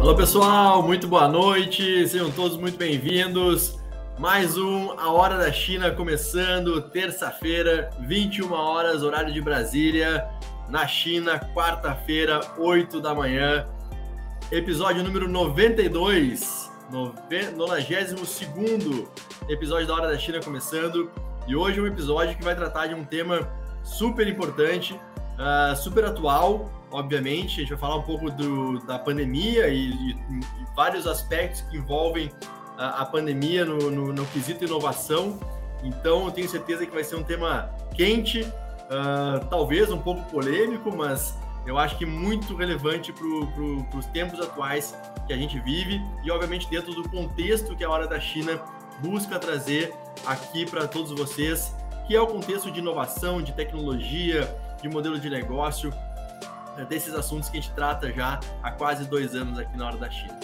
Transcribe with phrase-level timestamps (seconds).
[0.00, 3.78] Olá pessoal, muito boa noite, sejam todos muito bem-vindos.
[4.18, 10.26] Mais um A Hora da China começando, terça-feira, 21 horas, horário de Brasília,
[10.70, 13.68] na China, quarta-feira, 8 da manhã.
[14.50, 18.40] Episódio número 92, 92
[19.50, 21.10] episódio da Hora da China começando.
[21.46, 23.46] E hoje é um episódio que vai tratar de um tema
[23.84, 27.56] super importante, uh, super atual, obviamente.
[27.56, 31.76] A gente vai falar um pouco do, da pandemia e, e, e, vários aspectos que
[31.76, 32.30] envolvem
[32.76, 35.38] a, a pandemia no, no, no, quesito inovação.
[35.82, 40.94] Então, eu tenho certeza que vai ser um tema quente, uh, talvez um pouco polêmico,
[40.94, 41.34] mas
[41.66, 43.22] eu acho que muito relevante para
[43.54, 44.94] pro, os tempos atuais
[45.26, 48.60] que a gente vive e, obviamente, dentro do contexto que a Hora da China
[49.00, 49.94] busca trazer
[50.26, 51.74] aqui para todos vocês,
[52.06, 55.92] que é o contexto de inovação, de tecnologia, de modelo de negócio,
[56.88, 60.10] desses assuntos que a gente trata já há quase dois anos aqui na Hora da
[60.10, 60.38] China.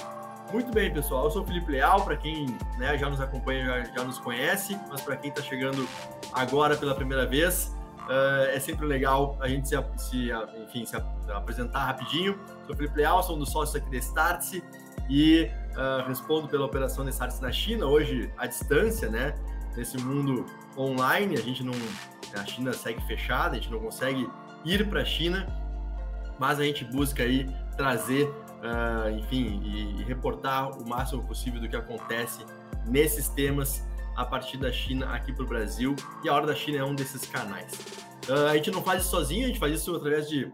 [0.53, 1.25] Muito bem, pessoal.
[1.25, 2.47] Eu sou o Felipe Leal, para quem
[2.79, 5.89] né, já nos acompanha, já, já nos conhece, mas para quem está chegando
[6.33, 10.31] agora pela primeira vez, uh, é sempre legal a gente se, se,
[10.63, 10.97] enfim, se
[11.35, 12.39] apresentar rapidinho.
[12.65, 14.63] Sou o Felipe Leal, sou um dos sócios aqui da Startse
[15.11, 19.35] e uh, respondo pela operação da Startse na China, hoje à distância, né?
[19.77, 20.47] Nesse mundo
[20.79, 21.75] online, a gente não.
[22.35, 24.29] A China segue fechada, a gente não consegue
[24.65, 25.47] ir para a China,
[26.39, 31.69] mas a gente busca aí trazer, uh, enfim, e, e, reportar o máximo possível do
[31.69, 32.45] que acontece
[32.87, 33.83] nesses temas
[34.17, 35.95] a partir da China aqui para o Brasil.
[36.25, 37.73] E a Hora da China é um desses canais.
[38.29, 40.53] Uh, a gente não faz isso sozinho, a gente faz isso através de uh,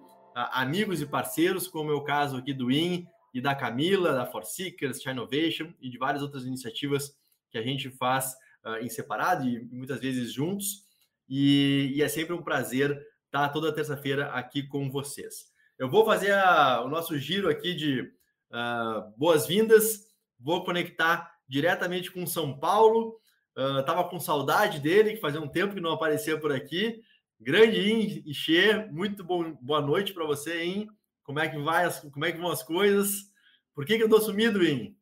[0.52, 5.00] amigos e parceiros, como é o caso aqui do IN e da Camila, da Forseekers,
[5.00, 7.14] China Innovation e de várias outras iniciativas
[7.50, 8.34] que a gente faz
[8.80, 10.84] em separado e muitas vezes juntos.
[11.28, 15.51] E, e é sempre um prazer estar toda terça-feira aqui com vocês.
[15.78, 20.06] Eu vou fazer a, o nosso giro aqui de uh, boas-vindas.
[20.38, 23.18] Vou conectar diretamente com São Paulo.
[23.56, 27.02] Uh, tava com saudade dele, que fazia um tempo que não aparecia por aqui.
[27.40, 30.88] Grande Ixê, muito bom, boa noite para você, hein?
[31.24, 33.32] Como é que vai, as, como é que vão as coisas?
[33.74, 34.96] Por que, que eu tô sumido, In?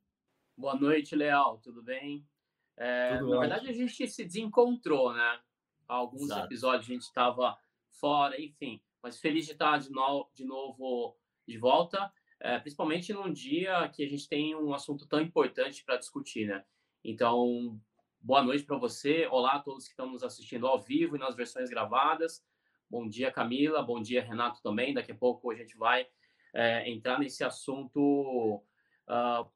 [0.57, 2.27] Boa noite, Leal, tudo bem?
[2.77, 3.41] É, tudo na ótimo.
[3.41, 5.41] verdade, a gente se desencontrou, né?
[5.87, 6.47] Há alguns Exato.
[6.47, 7.57] episódios a gente estava
[7.91, 8.81] fora, enfim.
[9.03, 11.17] Mas feliz de estar de, no, de novo
[11.47, 15.97] de volta, é, principalmente num dia que a gente tem um assunto tão importante para
[15.97, 16.65] discutir, né?
[17.03, 17.81] Então,
[18.21, 19.27] boa noite para você.
[19.31, 22.45] Olá a todos que estão nos assistindo ao vivo e nas versões gravadas.
[22.91, 23.83] Bom dia, Camila.
[23.83, 24.93] Bom dia, Renato também.
[24.93, 26.07] Daqui a pouco a gente vai
[26.55, 28.63] é, entrar nesse assunto.
[29.09, 29.51] Uh,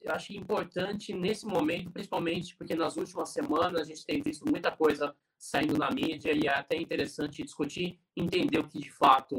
[0.00, 4.70] eu acho importante nesse momento, principalmente porque nas últimas semanas a gente tem visto muita
[4.70, 9.38] coisa saindo na mídia e é até interessante discutir, entender o que de fato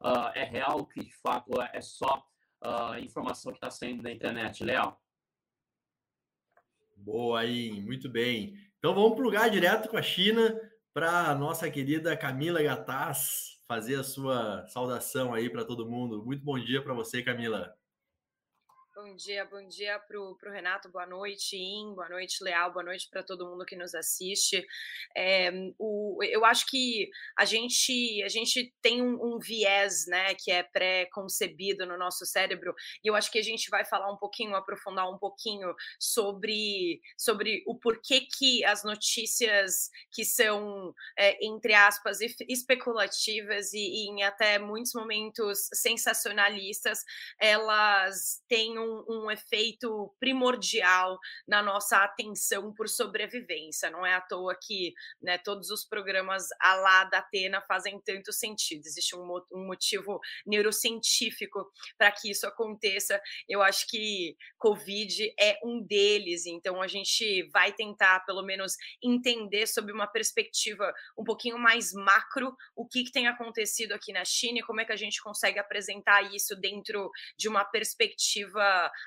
[0.00, 2.24] uh, é real, o que de fato é só
[2.64, 4.62] uh, informação que está saindo na internet.
[4.64, 5.00] Leal?
[6.96, 8.54] Boa aí, muito bem.
[8.78, 10.58] Então vamos plugar direto com a China
[10.92, 16.24] para nossa querida Camila Gataz fazer a sua saudação aí para todo mundo.
[16.24, 17.72] Muito bom dia para você, Camila.
[19.02, 23.08] Bom dia, bom dia para o Renato, boa noite, In, boa noite, Leal, boa noite
[23.10, 24.62] para todo mundo que nos assiste.
[25.16, 30.50] É, o, eu acho que a gente, a gente tem um, um viés né, que
[30.50, 34.54] é pré-concebido no nosso cérebro, e eu acho que a gente vai falar um pouquinho,
[34.54, 42.18] aprofundar um pouquinho sobre, sobre o porquê que as notícias que são, é, entre aspas,
[42.46, 47.02] especulativas e, e em até muitos momentos sensacionalistas,
[47.40, 53.90] elas têm um um, um, efeito primordial na nossa atenção por sobrevivência.
[53.90, 54.92] Não é à toa que
[55.22, 58.84] né, todos os programas a lá da Atena fazem tanto sentido.
[58.84, 63.20] Existe um, um motivo neurocientífico para que isso aconteça.
[63.48, 69.66] Eu acho que Covid é um deles, então a gente vai tentar, pelo menos, entender
[69.66, 74.58] sob uma perspectiva um pouquinho mais macro o que, que tem acontecido aqui na China
[74.58, 78.60] e como é que a gente consegue apresentar isso dentro de uma perspectiva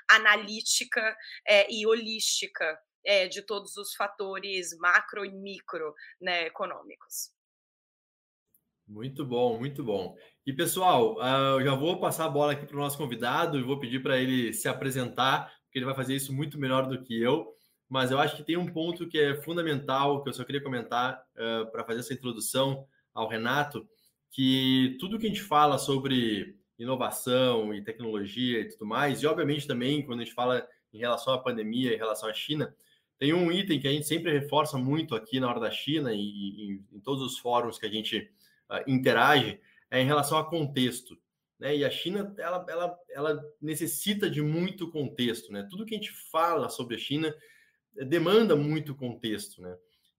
[0.08, 1.16] analítica
[1.46, 7.32] é, e holística é, de todos os fatores macro e micro né, econômicos.
[8.86, 10.14] Muito bom, muito bom.
[10.46, 13.62] E pessoal, uh, eu já vou passar a bola aqui para o nosso convidado e
[13.62, 17.20] vou pedir para ele se apresentar, porque ele vai fazer isso muito melhor do que
[17.20, 17.46] eu.
[17.88, 21.22] Mas eu acho que tem um ponto que é fundamental, que eu só queria comentar
[21.34, 23.88] uh, para fazer essa introdução ao Renato,
[24.30, 29.66] que tudo que a gente fala sobre inovação e tecnologia e tudo mais, e obviamente
[29.66, 32.74] também quando a gente fala em relação à pandemia, em relação à China,
[33.18, 36.18] tem um item que a gente sempre reforça muito aqui na hora da China e,
[36.18, 38.30] e em todos os fóruns que a gente
[38.70, 39.60] uh, interage,
[39.90, 41.16] é em relação a contexto.
[41.58, 41.76] Né?
[41.76, 45.52] E a China, ela, ela, ela necessita de muito contexto.
[45.52, 45.66] Né?
[45.70, 47.34] Tudo que a gente fala sobre a China
[48.06, 49.62] demanda muito contexto.
[49.62, 49.76] Né?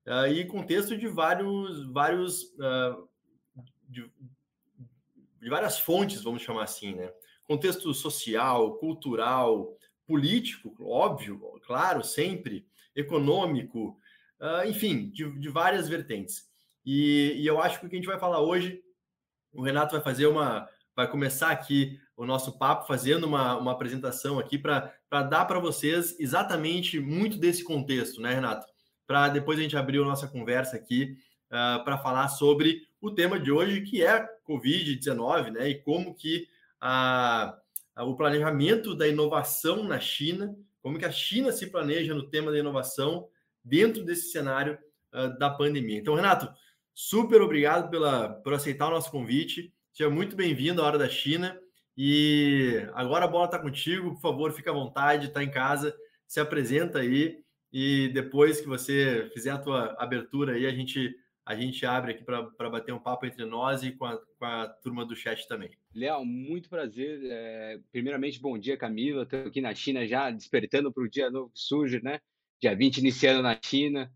[0.07, 3.07] Uh, e contexto de vários, vários uh,
[3.89, 4.09] de,
[5.45, 7.13] de várias fontes, vamos chamar assim, né?
[7.43, 9.77] Contexto social, cultural,
[10.07, 12.65] político, óbvio, claro, sempre,
[12.95, 13.95] econômico,
[14.41, 16.45] uh, enfim, de, de, várias vertentes.
[16.83, 18.81] E, e, eu acho que o que a gente vai falar hoje,
[19.53, 24.39] o Renato vai fazer uma, vai começar aqui o nosso papo fazendo uma, uma apresentação
[24.39, 24.91] aqui para
[25.29, 28.65] dar para vocês exatamente muito desse contexto, né, Renato?
[29.05, 31.15] Para depois a gente abrir a nossa conversa aqui
[31.51, 35.69] uh, para falar sobre o tema de hoje, que é Covid-19, né?
[35.69, 36.47] E como que
[36.79, 37.57] a,
[37.95, 42.51] a, o planejamento da inovação na China, como que a China se planeja no tema
[42.51, 43.27] da inovação
[43.63, 44.77] dentro desse cenário
[45.13, 45.97] uh, da pandemia.
[45.97, 46.51] Então, Renato,
[46.93, 49.73] super obrigado pela, por aceitar o nosso convite.
[49.91, 51.59] Seja muito bem-vindo à Hora da China.
[51.97, 55.95] E agora a bola está contigo, por favor, fica à vontade, está em casa,
[56.27, 57.43] se apresenta aí
[57.77, 61.13] e depois que você fizer a tua abertura aí, a gente
[61.45, 64.67] a gente abre aqui para bater um papo entre nós e com a, com a
[64.67, 65.69] turma do chat também.
[65.93, 67.19] Leal, muito prazer.
[67.23, 69.23] É, primeiramente, bom dia, Camila.
[69.23, 72.19] Estou aqui na China já despertando para o dia novo que surge, né?
[72.59, 74.11] Dia 20 iniciando na China.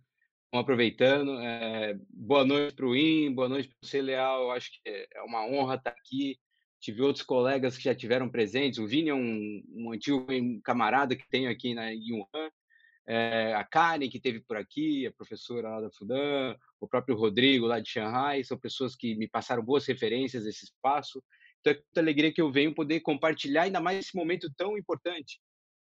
[0.51, 1.39] Vamos aproveitando.
[1.39, 4.45] É, boa noite para o IN, boa noite para você, Leal.
[4.45, 6.39] Eu acho que é uma honra estar aqui.
[6.79, 8.79] Tive outros colegas que já tiveram presentes.
[8.79, 10.25] O Vini é um, um antigo
[10.63, 12.49] camarada que tenho aqui na, Wuhan
[13.09, 17.65] é, a Karen, que teve por aqui, a professora lá da Fudan, o próprio Rodrigo
[17.65, 21.23] lá de Shanghai, são pessoas que me passaram boas referências desse espaço.
[21.59, 25.39] Então, é muita alegria que eu venho poder compartilhar, ainda mais esse momento tão importante.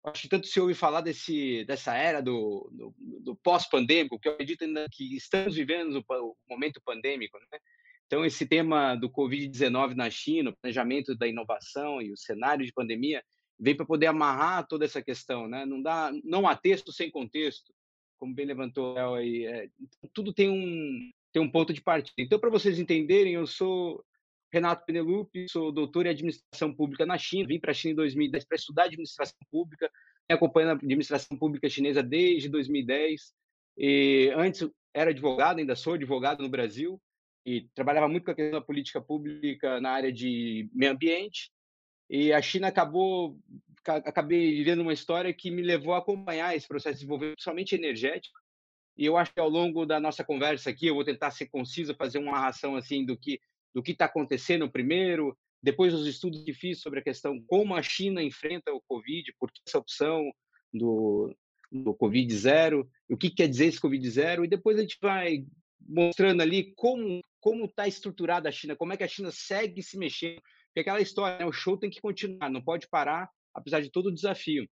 [0.04, 4.32] Acho que tanto se ouve falar desse, dessa era do, do, do pós-pandêmico, que eu
[4.32, 7.58] acredito ainda que estamos vivendo o momento pandêmico, né?
[8.06, 12.72] Então, esse tema do Covid-19 na China, o planejamento da inovação e o cenário de
[12.72, 13.22] pandemia,
[13.58, 15.64] vem para poder amarrar toda essa questão, né?
[15.64, 17.72] Não dá, não há texto sem contexto,
[18.22, 19.46] como bem levantou o aí.
[19.46, 22.14] É, então, tudo tem um tem um ponto de partida.
[22.18, 24.04] Então, para vocês entenderem, eu sou
[24.52, 28.44] Renato Penelope, sou doutor em administração pública na China, vim para a China em 2010
[28.44, 29.90] para estudar administração pública,
[30.28, 33.32] acompanhando a administração pública chinesa desde 2010.
[33.78, 37.00] E antes era advogado, ainda sou advogado no Brasil
[37.44, 41.50] e trabalhava muito com a questão da política pública na área de meio ambiente
[42.08, 43.38] e a China acabou,
[43.90, 48.38] acabei vivendo uma história que me levou a acompanhar esse processo de desenvolvimento, principalmente energético.
[48.96, 51.94] E eu acho que ao longo da nossa conversa aqui, eu vou tentar ser conciso,
[51.94, 53.40] fazer uma narração assim do que
[53.74, 57.82] do que está acontecendo primeiro, depois os estudos que fiz sobre a questão como a
[57.82, 60.30] China enfrenta o Covid, por que essa opção
[60.70, 61.34] do,
[61.70, 65.46] do Covid zero, o que quer dizer esse Covid zero, e depois a gente vai
[65.80, 69.98] mostrando ali como como está estruturada a China, como é que a China segue se
[69.98, 71.44] mexendo, porque aquela história, né?
[71.44, 74.68] o show tem que continuar, não pode parar, apesar de todo o desafio.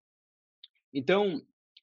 [0.93, 1.41] Então,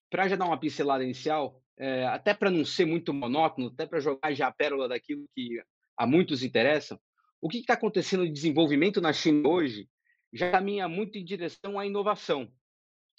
[0.10, 4.00] para já dar uma pincelada inicial, é, até para não ser muito monótono, até para
[4.00, 5.62] jogar já a pérola daquilo que
[5.96, 7.00] a muitos interessa,
[7.42, 9.88] o que está acontecendo de desenvolvimento na China hoje
[10.34, 12.52] já caminha muito em direção à inovação.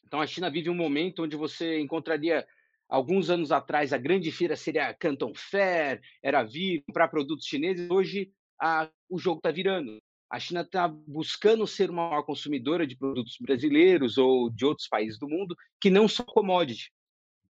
[0.04, 2.46] Então, a China vive um momento onde você encontraria,
[2.88, 7.90] alguns anos atrás, a grande feira seria a Canton Fair, era vir comprar produtos chineses,
[7.90, 9.98] hoje a, o jogo está virando
[10.30, 15.18] a China está buscando ser uma maior consumidora de produtos brasileiros ou de outros países
[15.18, 16.92] do mundo que não são commodity.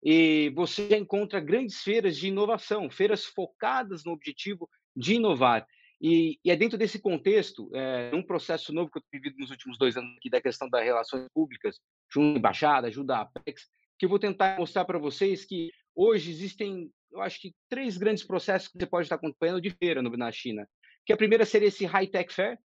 [0.02, 5.66] E você encontra grandes feiras de inovação, feiras focadas no objetivo de inovar.
[6.00, 9.50] E, e é dentro desse contexto, é, um processo novo que eu tenho vivido nos
[9.50, 11.80] últimos dois anos aqui da questão das relações públicas,
[12.12, 13.68] junto à embaixada, ajuda a Apex,
[13.98, 18.22] que eu vou tentar mostrar para vocês que hoje existem, eu acho que três grandes
[18.22, 20.68] processos que você pode estar acompanhando de feira na China.
[21.04, 22.58] Que a primeira seria esse High Tech Fair,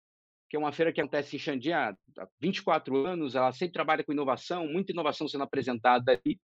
[0.52, 4.12] que é uma feira que acontece em Xandia há 24 anos, ela sempre trabalha com
[4.12, 6.38] inovação, muita inovação sendo apresentada ali.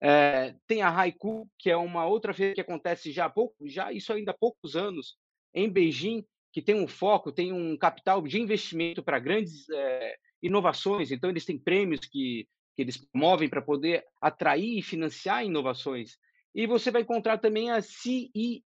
[0.00, 3.92] É, tem a Haiku, que é uma outra feira que acontece já há pouco, já
[3.92, 5.16] isso ainda há poucos anos,
[5.54, 11.12] em Beijing, que tem um foco, tem um capital de investimento para grandes é, inovações.
[11.12, 16.18] Então, eles têm prêmios que, que eles promovem para poder atrair e financiar inovações.
[16.52, 18.64] E você vai encontrar também a CIE,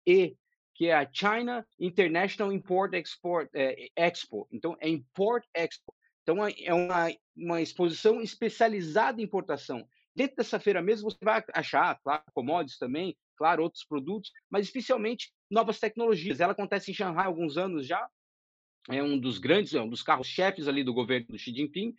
[0.75, 4.48] que é a China International Import Export é, Expo.
[4.51, 5.94] Então, é Import Expo.
[6.22, 9.88] Então, é uma, uma exposição especializada em importação.
[10.15, 15.32] Dentro dessa feira mesmo, você vai achar, claro, commodities também, claro, outros produtos, mas especialmente
[15.50, 16.39] novas tecnologias.
[16.39, 18.08] Ela acontece em Shanghai há alguns anos já,
[18.89, 21.94] é um dos grandes, é um dos carros-chefes ali do governo do Xi Jinping,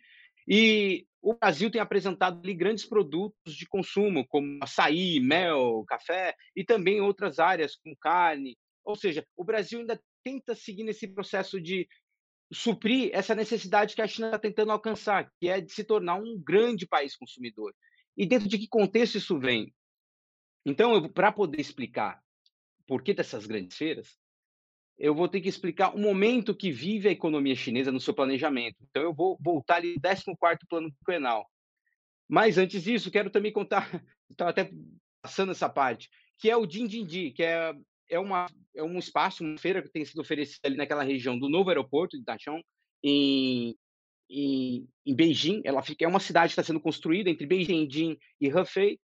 [0.47, 6.63] e o Brasil tem apresentado ali grandes produtos de consumo, como açaí, mel, café, e
[6.63, 8.57] também outras áreas, como carne.
[8.87, 11.87] Ou seja, o Brasil ainda tenta seguir nesse processo de
[12.51, 16.41] suprir essa necessidade que a China está tentando alcançar, que é de se tornar um
[16.41, 17.75] grande país consumidor.
[18.15, 19.75] E dentro de que contexto isso vem?
[20.65, 22.23] Então, para poder explicar
[22.87, 24.17] por que dessas grandes feiras,
[24.97, 28.77] eu vou ter que explicar o momento que vive a economia chinesa no seu planejamento.
[28.89, 31.45] Então, eu vou voltar ali no 14º plano quinquenal.
[32.25, 33.89] Mas, antes disso, quero também contar,
[34.31, 34.71] estava até
[35.21, 37.73] passando essa parte, que é o Dindindi, que é,
[38.09, 41.49] é, uma, é um espaço, uma feira que tem sido oferecida ali naquela região do
[41.49, 42.63] novo aeroporto de Dachong,
[43.03, 43.77] em,
[44.29, 45.61] em, em Beijing.
[45.63, 48.99] Ela fica, é uma cidade que está sendo construída entre Beijing e Hefei.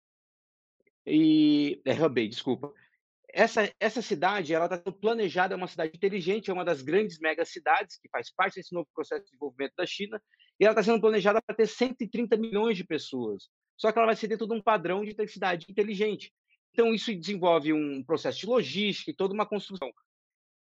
[1.06, 2.74] E, é Hebei, desculpa.
[3.34, 7.20] Essa, essa cidade ela está sendo planejada, é uma cidade inteligente, é uma das grandes
[7.20, 10.22] megacidades que faz parte desse novo processo de desenvolvimento da China,
[10.60, 13.50] e ela está sendo planejada para ter 130 milhões de pessoas.
[13.76, 16.32] Só que ela vai ser dentro de um padrão de cidade inteligente.
[16.74, 19.94] Então, isso desenvolve um processo de logística e toda uma construção.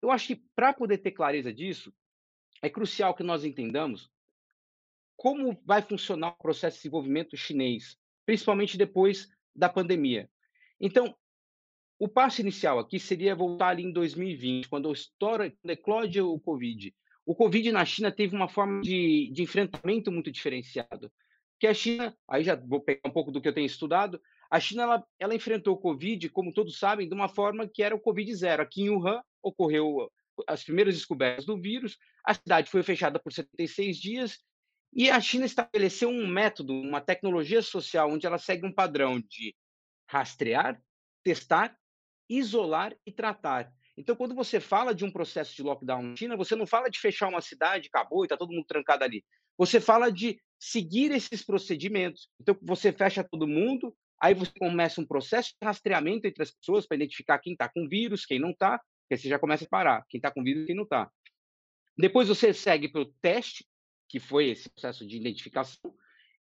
[0.01, 1.93] Eu acho que, para poder ter clareza disso,
[2.61, 4.09] é crucial que nós entendamos
[5.17, 10.29] como vai funcionar o processo de desenvolvimento chinês, principalmente depois da pandemia.
[10.79, 11.15] Então,
[11.99, 16.95] o passo inicial aqui seria voltar ali em 2020, quando estoura, quando eclode o Covid.
[17.25, 21.11] O Covid na China teve uma forma de, de enfrentamento muito diferenciado.
[21.59, 24.59] Que a China, aí já vou pegar um pouco do que eu tenho estudado, a
[24.59, 27.99] China ela, ela enfrentou o Covid, como todos sabem, de uma forma que era o
[27.99, 28.63] Covid zero.
[28.63, 30.09] Aqui em Wuhan ocorreu
[30.47, 34.39] as primeiras descobertas do vírus, a cidade foi fechada por 76 dias
[34.93, 39.55] e a China estabeleceu um método, uma tecnologia social, onde ela segue um padrão de
[40.07, 40.81] rastrear,
[41.23, 41.77] testar,
[42.29, 43.71] isolar e tratar.
[43.97, 46.99] Então, quando você fala de um processo de lockdown na China, você não fala de
[46.99, 49.25] fechar uma cidade, acabou e está todo mundo trancado ali.
[49.57, 52.29] Você fala de seguir esses procedimentos.
[52.39, 56.85] Então, você fecha todo mundo, aí você começa um processo de rastreamento entre as pessoas
[56.85, 60.05] para identificar quem está com vírus, quem não está, porque você já começa a parar,
[60.09, 61.09] quem está com vírus e quem não está.
[61.97, 63.65] Depois você segue para o teste,
[64.07, 65.93] que foi esse processo de identificação.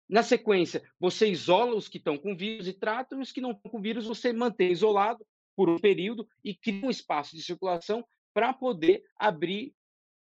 [0.08, 3.70] Na sequência, você isola os que estão com vírus e trata, os que não estão
[3.70, 8.52] com vírus você mantém isolado por um período e cria um espaço de circulação para
[8.52, 9.74] poder abrir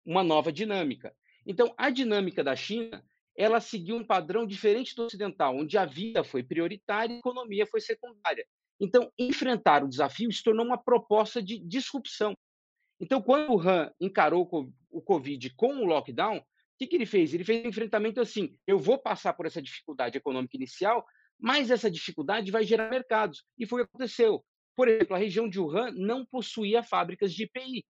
[0.05, 1.14] uma nova dinâmica.
[1.47, 3.05] Então, a dinâmica da China,
[3.38, 7.66] ela seguiu um padrão diferente do ocidental, onde a vida foi prioritária e a economia
[7.66, 8.45] foi secundária.
[8.80, 12.37] Então, enfrentar o desafio se tornou uma proposta de disrupção.
[13.00, 14.49] Então, quando o Han encarou
[14.90, 16.42] o Covid com o lockdown,
[16.78, 17.35] que, que ele fez?
[17.35, 21.04] Ele fez um enfrentamento assim: eu vou passar por essa dificuldade econômica inicial,
[21.38, 23.45] mas essa dificuldade vai gerar mercados.
[23.59, 24.45] E foi o que aconteceu.
[24.76, 27.85] Por exemplo, a região de Wuhan não possuía fábricas de IPI.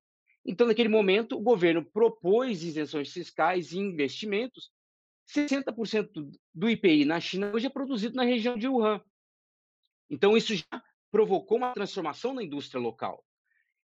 [0.46, 4.70] Então, naquele momento, o governo propôs isenções fiscais e investimentos.
[5.28, 9.00] 60% do IPI na China hoje é produzido na região de Wuhan.
[10.10, 13.24] Então, isso já provocou uma transformação na indústria local.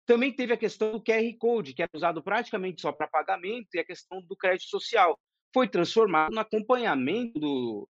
[0.05, 3.79] Também teve a questão do QR Code, que era usado praticamente só para pagamento, e
[3.79, 5.19] a questão do crédito social.
[5.53, 7.89] Foi transformado no acompanhamento do,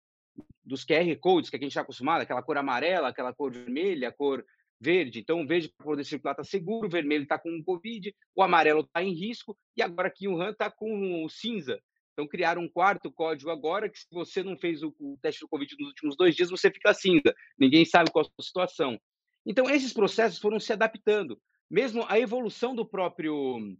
[0.64, 4.12] dos QR Codes, que a gente está acostumado, aquela cor amarela, aquela cor vermelha, a
[4.12, 4.44] cor
[4.80, 5.20] verde.
[5.20, 8.82] Então, o verde para poder circular está seguro, o vermelho está com Covid, o amarelo
[8.82, 11.82] está em risco, e agora aqui o está com cinza.
[12.16, 15.50] Então, criaram um quarto código agora, que se você não fez o, o teste do
[15.50, 17.36] Covid nos últimos dois dias, você fica cinza.
[17.60, 18.98] Ninguém sabe qual a situação.
[19.46, 21.38] Então, esses processos foram se adaptando
[21.70, 23.76] mesmo a evolução do próprio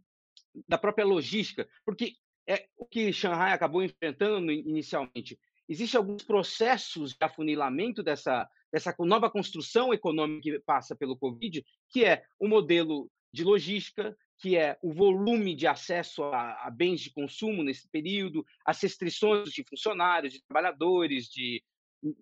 [0.68, 2.14] da própria logística, porque
[2.48, 5.38] é o que Shanghai acabou enfrentando inicialmente.
[5.68, 12.06] Existem alguns processos de afunilamento dessa, dessa nova construção econômica que passa pelo Covid, que
[12.06, 17.12] é o modelo de logística, que é o volume de acesso a, a, bens de
[17.12, 21.64] consumo nesse período, as restrições de funcionários, de trabalhadores, de,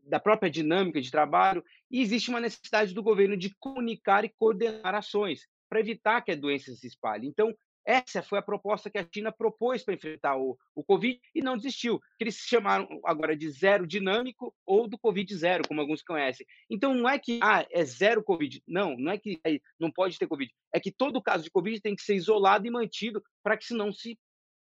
[0.04, 4.96] da própria dinâmica de trabalho, e existe uma necessidade do governo de comunicar e coordenar
[4.96, 7.28] ações para evitar que a doença se espalhe.
[7.28, 7.54] Então,
[7.86, 11.58] essa foi a proposta que a China propôs para enfrentar o, o Covid e não
[11.58, 12.00] desistiu.
[12.18, 16.46] Que eles chamaram agora de zero dinâmico ou do Covid zero, como alguns conhecem.
[16.70, 18.64] Então não é que ah, é zero Covid.
[18.68, 19.40] Não, não é que
[19.80, 20.52] não pode ter Covid.
[20.74, 23.74] É que todo caso de Covid tem que ser isolado e mantido para que se
[23.74, 24.18] não se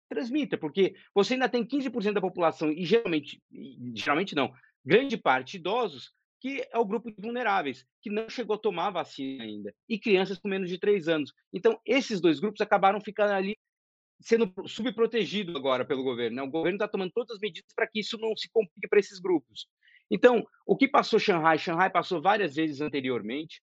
[0.10, 3.42] transmita, porque você ainda tem 15% da população, e geralmente,
[3.94, 4.54] geralmente não,
[4.86, 8.92] grande parte idosos, que é o grupo de vulneráveis, que não chegou a tomar a
[8.92, 11.34] vacina ainda, e crianças com menos de 3 anos.
[11.52, 13.58] Então, esses dois grupos acabaram ficando ali
[14.20, 16.38] sendo subprotegidos agora pelo governo.
[16.38, 16.42] Né?
[16.42, 19.20] O governo está tomando todas as medidas para que isso não se complique para esses
[19.20, 19.68] grupos.
[20.10, 21.58] Então, o que passou Xangai?
[21.58, 23.62] Xangai passou várias vezes anteriormente.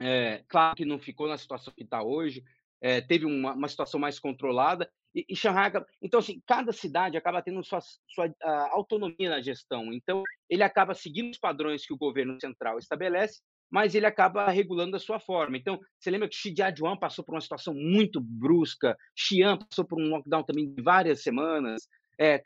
[0.00, 2.42] É, claro que não ficou na situação que está hoje,
[2.80, 7.42] é, teve uma, uma, situação mais controlada, e, e Shanghai, então assim, cada cidade acaba
[7.42, 8.34] tendo sua, sua
[8.70, 9.92] autonomia na gestão.
[9.92, 13.40] Então, ele acaba seguindo os padrões que o governo central estabelece,
[13.70, 15.56] mas ele acaba regulando da sua forma.
[15.56, 20.08] Então, você lembra que Shijiazhuan passou por uma situação muito brusca, Xi'an passou por um
[20.08, 22.40] lockdown também de várias semanas, é,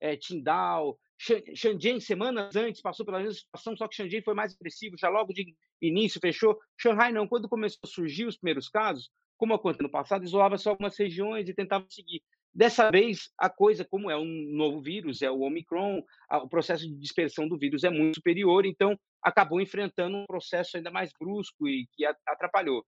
[0.00, 4.96] é, Qingdao, Shenzhen, semanas antes, passou pela mesma situação, só que Shenzhen foi mais agressivo,
[4.96, 6.56] já logo de início fechou.
[6.76, 10.70] Shanghai não, quando começou a surgir os primeiros casos, como aconteceu no passado, isolava só
[10.70, 12.22] algumas regiões e tentava seguir.
[12.52, 16.94] Dessa vez, a coisa, como é um novo vírus, é o Omicron, o processo de
[16.96, 21.86] dispersão do vírus é muito superior, então acabou enfrentando um processo ainda mais brusco e
[21.92, 22.84] que atrapalhou.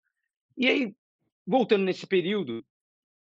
[0.56, 0.94] E aí,
[1.46, 2.64] voltando nesse período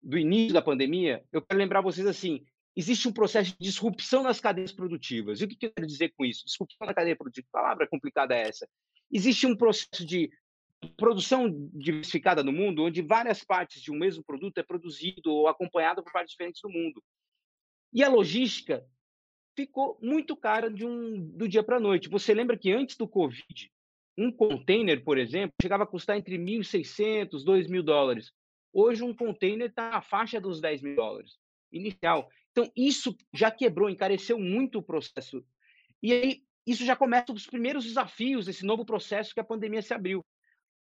[0.03, 2.43] do início da pandemia, eu quero lembrar vocês assim,
[2.75, 5.41] existe um processo de disrupção nas cadeias produtivas.
[5.41, 6.47] E o que eu quero dizer com isso?
[6.47, 8.67] Disrupção na cadeia produtiva, palavra complicada é essa?
[9.13, 10.31] Existe um processo de
[10.97, 16.03] produção diversificada no mundo, onde várias partes de um mesmo produto é produzido ou acompanhado
[16.03, 17.03] por partes diferentes do mundo.
[17.93, 18.87] E a logística
[19.57, 22.09] ficou muito cara de um, do dia para a noite.
[22.09, 23.73] Você lembra que antes do Covid,
[24.17, 28.33] um container, por exemplo, chegava a custar entre 1.600 e 2.000 dólares.
[28.73, 31.39] Hoje, um container está na faixa dos 10 mil dólares
[31.73, 32.31] inicial.
[32.53, 35.45] Então, isso já quebrou, encareceu muito o processo.
[36.03, 39.95] E aí, isso já começa os primeiros desafios desse novo processo que a pandemia se
[39.95, 40.25] abriu.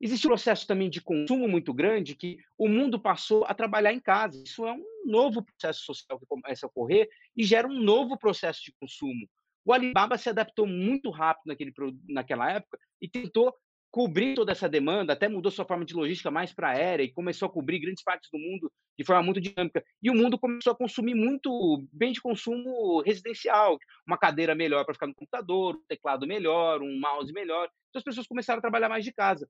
[0.02, 4.00] Existe um processo também de consumo muito grande que o mundo passou a trabalhar em
[4.00, 4.42] casa.
[4.44, 8.64] Isso é um novo processo social que começa a ocorrer e gera um novo processo
[8.64, 9.28] de consumo.
[9.64, 11.72] O Alibaba se adaptou muito rápido naquele,
[12.08, 13.54] naquela época e tentou
[13.92, 17.46] cobrir toda essa demanda, até mudou sua forma de logística mais para aérea e começou
[17.46, 19.84] a cobrir grandes partes do mundo de forma muito dinâmica.
[20.02, 24.94] E o mundo começou a consumir muito bem de consumo residencial, uma cadeira melhor para
[24.94, 27.68] ficar no computador, um teclado melhor, um mouse melhor.
[27.90, 29.48] Então as pessoas começaram a trabalhar mais de casa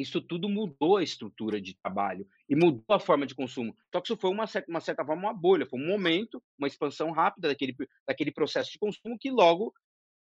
[0.00, 3.76] isso tudo mudou a estrutura de trabalho e mudou a forma de consumo.
[3.92, 7.10] Só que isso foi uma, uma certa forma uma bolha, foi um momento, uma expansão
[7.10, 9.74] rápida daquele, daquele processo de consumo que logo,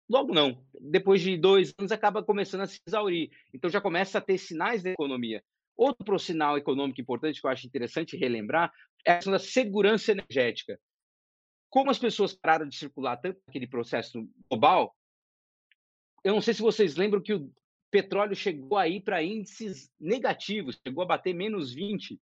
[0.09, 3.31] logo não, depois de dois anos acaba começando a se exaurir.
[3.53, 5.43] Então já começa a ter sinais da economia.
[5.77, 8.71] Outro sinal econômico importante que eu acho interessante relembrar
[9.05, 10.79] é a questão da segurança energética.
[11.69, 14.95] Como as pessoas pararam de circular tanto naquele processo global,
[16.23, 17.51] eu não sei se vocês lembram que o
[17.95, 22.19] petróleo chegou aí para índices negativos, chegou a bater menos 20.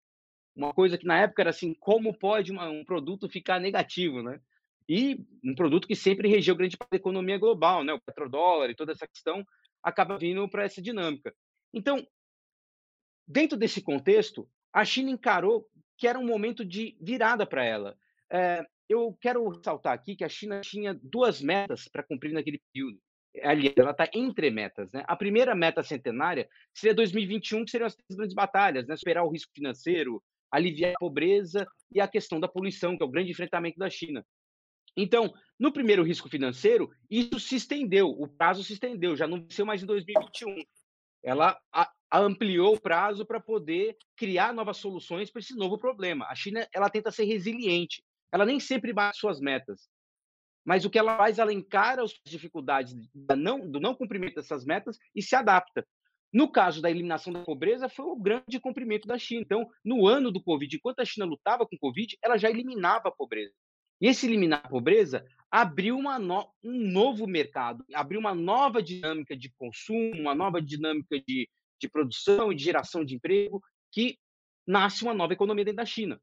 [0.55, 4.39] Uma coisa que na época era assim, como pode uma, um produto ficar negativo, né?
[4.87, 7.91] E um produto que sempre regeu grande parte da economia global, né?
[7.91, 9.43] O petrodólar e toda essa questão
[9.81, 11.33] acaba vindo para essa dinâmica.
[11.73, 12.05] Então,
[13.27, 17.97] dentro desse contexto, a China encarou que era um momento de virada para ela.
[18.31, 23.01] É, eu quero ressaltar aqui que a China tinha duas metas para cumprir naquele período
[23.35, 24.91] ela está entre metas.
[24.91, 25.03] Né?
[25.07, 28.95] A primeira meta centenária seria 2021, que seriam as grandes batalhas, né?
[28.95, 33.09] superar o risco financeiro, aliviar a pobreza e a questão da poluição, que é o
[33.09, 34.23] grande enfrentamento da China.
[34.95, 39.65] Então, no primeiro risco financeiro, isso se estendeu, o prazo se estendeu, já não venceu
[39.65, 40.55] mais em 2021.
[41.23, 41.59] Ela
[42.11, 46.27] ampliou o prazo para poder criar novas soluções para esse novo problema.
[46.27, 49.89] A China ela tenta ser resiliente, ela nem sempre bate suas metas,
[50.65, 52.95] mas o que ela faz, ela encara as dificuldades
[53.37, 55.85] não, do não cumprimento dessas metas e se adapta.
[56.33, 59.41] No caso da eliminação da pobreza, foi o grande cumprimento da China.
[59.41, 63.09] Então, no ano do Covid, enquanto a China lutava com o Covid, ela já eliminava
[63.09, 63.53] a pobreza.
[64.01, 66.51] E esse eliminar a pobreza abriu no...
[66.63, 71.47] um novo mercado, abriu uma nova dinâmica de consumo, uma nova dinâmica de,
[71.79, 74.17] de produção e de geração de emprego, que
[74.65, 76.19] nasce uma nova economia dentro da China.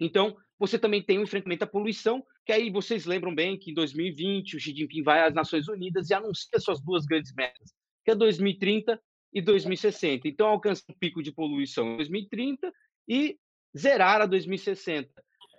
[0.00, 3.74] Então, você também tem o enfrentamento à poluição, que aí vocês lembram bem que em
[3.74, 7.72] 2020 o Xi Jinping vai às Nações Unidas e anuncia suas duas grandes metas,
[8.04, 9.00] que é 2030
[9.32, 10.26] e 2060.
[10.26, 12.72] Então, alcança um pico de poluição em 2030
[13.08, 13.38] e
[13.76, 15.10] zerar a 2060.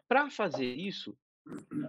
[0.08, 1.16] Para fazer isso,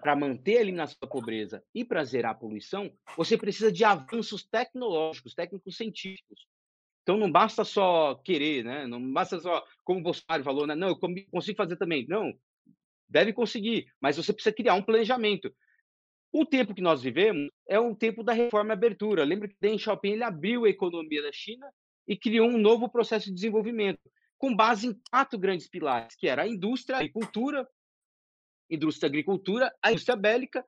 [0.00, 4.44] para manter a eliminação da pobreza e para zerar a poluição, você precisa de avanços
[4.44, 6.46] tecnológicos, técnicos científicos.
[7.10, 8.86] Então não basta só querer, né?
[8.86, 10.76] Não basta só, como o Bolsonaro falou, né?
[10.76, 12.06] não, eu consigo fazer também.
[12.06, 12.32] Não,
[13.08, 15.52] deve conseguir, mas você precisa criar um planejamento.
[16.32, 19.24] O tempo que nós vivemos é um tempo da reforma e abertura.
[19.24, 21.68] Lembra que Deng Xiaoping ele abriu a economia da China
[22.06, 23.98] e criou um novo processo de desenvolvimento
[24.38, 27.68] com base em quatro grandes pilares, que era a indústria, a agricultura,
[28.70, 30.64] indústria agricultura, a indústria bélica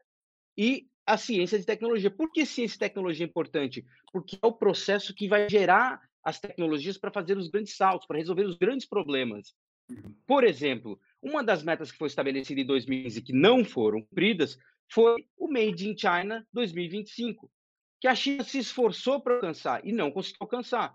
[0.59, 2.11] e a ciência de tecnologia.
[2.11, 3.87] Por que ciência e tecnologia é importante?
[4.12, 8.18] Porque é o processo que vai gerar as tecnologias para fazer os grandes saltos, para
[8.18, 9.54] resolver os grandes problemas.
[9.90, 10.14] Uhum.
[10.26, 14.58] Por exemplo, uma das metas que foi estabelecida em 2015 que não foram cumpridas
[14.90, 17.50] foi o Made in China 2025,
[18.00, 20.94] que a China se esforçou para alcançar e não conseguiu alcançar.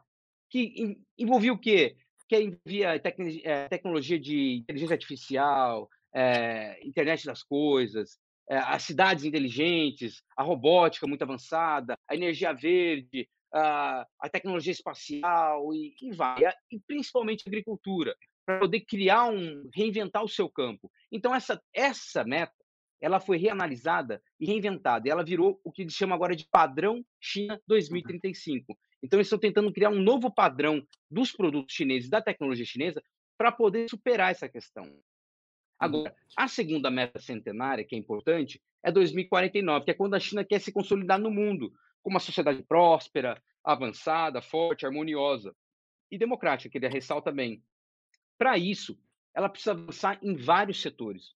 [0.49, 1.97] Que envolvia o quê?
[2.29, 8.17] Que envolvia eh, tecnologia de inteligência artificial, é, internet das coisas,
[8.49, 15.73] é, as cidades inteligentes, a robótica muito avançada, a energia verde, a, a tecnologia espacial
[15.73, 20.91] e, e vai, e principalmente a agricultura, para poder criar um, reinventar o seu campo.
[21.11, 22.53] Então essa essa meta,
[23.01, 27.03] ela foi reanalisada e reinventada, e ela virou o que eles chamam agora de padrão
[27.19, 28.77] China 2035.
[29.03, 33.03] Então eles estão tentando criar um novo padrão dos produtos chineses, da tecnologia chinesa,
[33.37, 34.83] para poder superar essa questão.
[35.79, 40.43] Agora, a segunda meta centenária, que é importante, é 2049, que é quando a China
[40.43, 41.71] quer se consolidar no mundo
[42.03, 45.55] como uma sociedade próspera, avançada, forte, harmoniosa
[46.11, 47.63] e democrática, que ele ressalta bem.
[48.37, 48.97] Para isso,
[49.35, 51.35] ela precisa avançar em vários setores.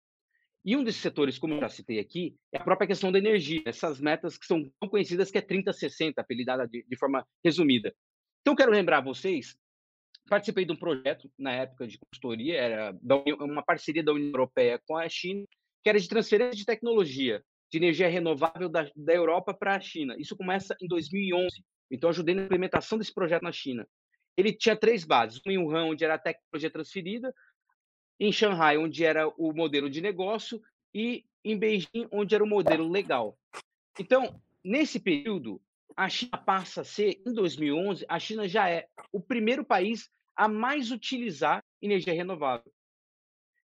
[0.65, 3.63] E um desses setores, como eu já citei aqui, é a própria questão da energia,
[3.65, 7.95] essas metas que são tão conhecidas que é 30-60, apelidada de, de forma resumida.
[8.43, 9.57] Então, quero lembrar a vocês
[10.31, 12.97] participei de um projeto na época de consultoria, era
[13.41, 15.45] uma parceria da União Europeia com a China,
[15.83, 20.17] que era de transferência de tecnologia de energia renovável da, da Europa para a China.
[20.19, 21.65] Isso começa em 2011.
[21.91, 23.87] Então, ajudei na implementação desse projeto na China.
[24.37, 27.35] Ele tinha três bases: em Wuhan, onde era a tecnologia transferida,
[28.19, 30.61] em Shanghai, onde era o modelo de negócio,
[30.95, 33.39] e em Beijing, onde era o modelo legal.
[33.99, 35.61] Então, nesse período,
[35.97, 40.49] a China passa a ser, em 2011, a China já é o primeiro país a
[40.49, 42.73] mais utilizar energia renovável.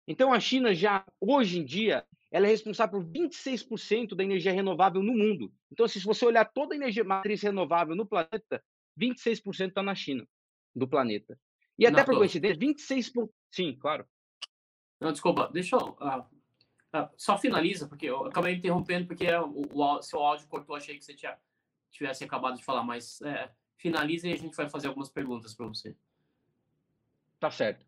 [0.07, 5.03] Então, a China já, hoje em dia, ela é responsável por 26% da energia renovável
[5.03, 5.53] no mundo.
[5.71, 8.63] Então, se você olhar toda a energia matriz renovável no planeta,
[8.99, 10.27] 26% está na China,
[10.75, 11.39] do planeta.
[11.77, 13.29] E até Não, por coincidência, 26%.
[13.51, 14.07] Sim, claro.
[14.99, 15.89] Não, desculpa, deixa eu.
[16.01, 16.21] Uh,
[16.97, 21.05] uh, só finaliza, porque eu acabei interrompendo, porque o, o, seu áudio cortou, achei que
[21.05, 21.37] você tinha,
[21.91, 25.67] tivesse acabado de falar, mas é, finaliza e a gente vai fazer algumas perguntas para
[25.67, 25.95] você.
[27.39, 27.85] Tá certo.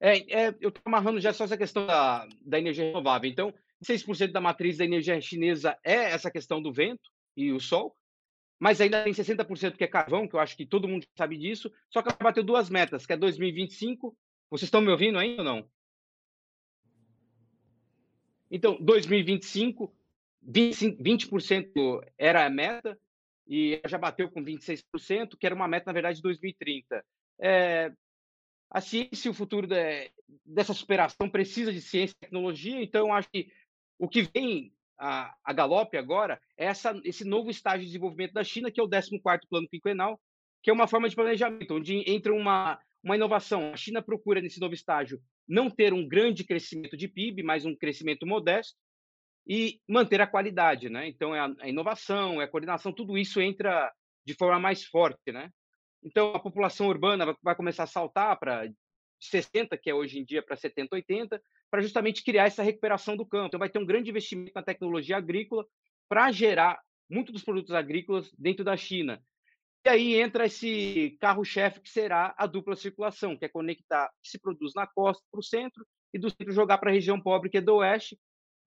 [0.00, 3.30] É, é, eu estou amarrando já só essa questão da, da energia renovável.
[3.30, 3.52] Então,
[3.84, 7.96] 6% da matriz da energia chinesa é essa questão do vento e o sol,
[8.58, 11.72] mas ainda tem 60% que é carvão, que eu acho que todo mundo sabe disso,
[11.90, 14.16] só que ela bateu duas metas, que é 2025.
[14.50, 15.68] Vocês estão me ouvindo ainda ou não?
[18.50, 19.94] Então, 2025,
[20.46, 21.28] 20%, 20
[22.16, 22.98] era a meta,
[23.46, 27.04] e já bateu com 26%, que era uma meta, na verdade, de 2030.
[27.40, 27.92] É,
[28.70, 30.10] a ciência e o futuro de,
[30.44, 33.52] dessa superação precisa de ciência e tecnologia, então acho que
[33.98, 38.44] o que vem a, a galope agora é essa, esse novo estágio de desenvolvimento da
[38.44, 40.20] China, que é o 14º Plano Quinquenal,
[40.62, 43.72] que é uma forma de planejamento, onde entra uma, uma inovação.
[43.72, 47.76] A China procura, nesse novo estágio, não ter um grande crescimento de PIB, mas um
[47.76, 48.76] crescimento modesto,
[49.46, 51.06] e manter a qualidade, né?
[51.06, 53.92] Então, é a, a inovação, é a coordenação, tudo isso entra
[54.26, 55.50] de forma mais forte, né?
[56.02, 58.66] Então, a população urbana vai começar a saltar para
[59.20, 63.26] 60, que é hoje em dia, para 70, 80, para justamente criar essa recuperação do
[63.26, 63.48] campo.
[63.48, 65.66] Então, vai ter um grande investimento na tecnologia agrícola
[66.08, 69.22] para gerar muito dos produtos agrícolas dentro da China.
[69.84, 74.30] E aí entra esse carro-chefe que será a dupla circulação, que é conectar o que
[74.30, 77.50] se produz na costa para o centro e do centro jogar para a região pobre,
[77.50, 78.18] que é do oeste,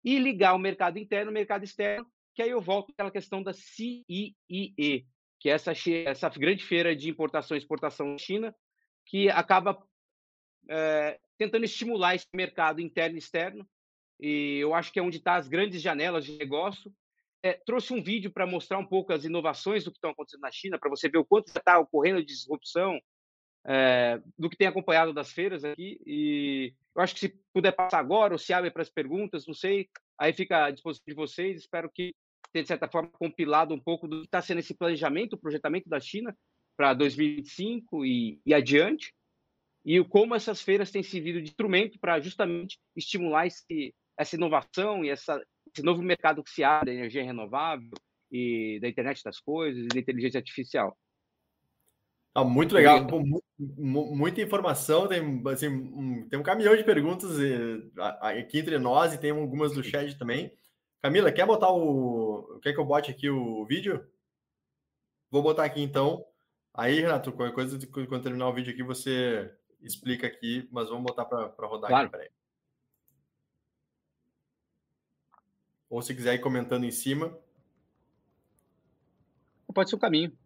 [0.02, 3.52] e ligar o mercado interno ao mercado externo, que aí eu volto àquela questão da
[3.52, 5.72] CIIE, que é essa,
[6.06, 8.54] essa grande feira de importação e exportação na China,
[9.06, 9.78] que acaba
[10.68, 13.66] é, tentando estimular esse mercado interno e externo.
[14.20, 16.92] E eu acho que é onde estão tá as grandes janelas de negócio.
[17.42, 20.50] É, trouxe um vídeo para mostrar um pouco as inovações do que estão acontecendo na
[20.50, 22.98] China, para você ver o quanto está ocorrendo de disrupção
[23.66, 26.00] é, do que tem acompanhado das feiras aqui.
[26.06, 29.54] E eu acho que se puder passar agora ou se abre para as perguntas, não
[29.54, 31.58] sei, aí fica à disposição de vocês.
[31.58, 32.14] Espero que
[32.62, 35.98] de certa forma, compilado um pouco do que está sendo esse planejamento, o projetamento da
[35.98, 36.36] China
[36.76, 39.12] para 2025 e, e adiante.
[39.84, 45.10] E como essas feiras têm servido de instrumento para justamente estimular esse, essa inovação e
[45.10, 45.40] essa,
[45.72, 47.90] esse novo mercado que se abre da energia renovável
[48.32, 50.96] e da internet das coisas e da inteligência artificial.
[52.34, 53.22] Ah, muito legal, Pô,
[53.56, 57.30] muita informação, tem, assim, um, tem um caminhão de perguntas
[58.20, 60.50] aqui entre nós e tem algumas do chat também.
[61.00, 62.58] Camila, quer botar o.
[62.60, 64.04] Quer que eu bote aqui o vídeo?
[65.30, 66.24] Vou botar aqui então.
[66.72, 71.24] Aí, Renato, qualquer coisa, quando terminar o vídeo aqui, você explica aqui, mas vamos botar
[71.24, 72.06] para rodar claro.
[72.08, 72.16] aqui.
[72.16, 72.30] Peraí.
[75.88, 77.38] Ou se quiser ir comentando em cima.
[79.72, 80.36] Pode ser o um caminho.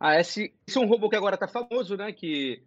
[0.00, 2.12] Ah, esse, esse é um robô que agora está famoso, né?
[2.12, 2.62] Que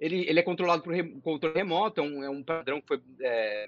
[0.00, 3.02] ele, ele é controlado por re, controle remoto, é um, é um padrão que foi
[3.20, 3.66] é,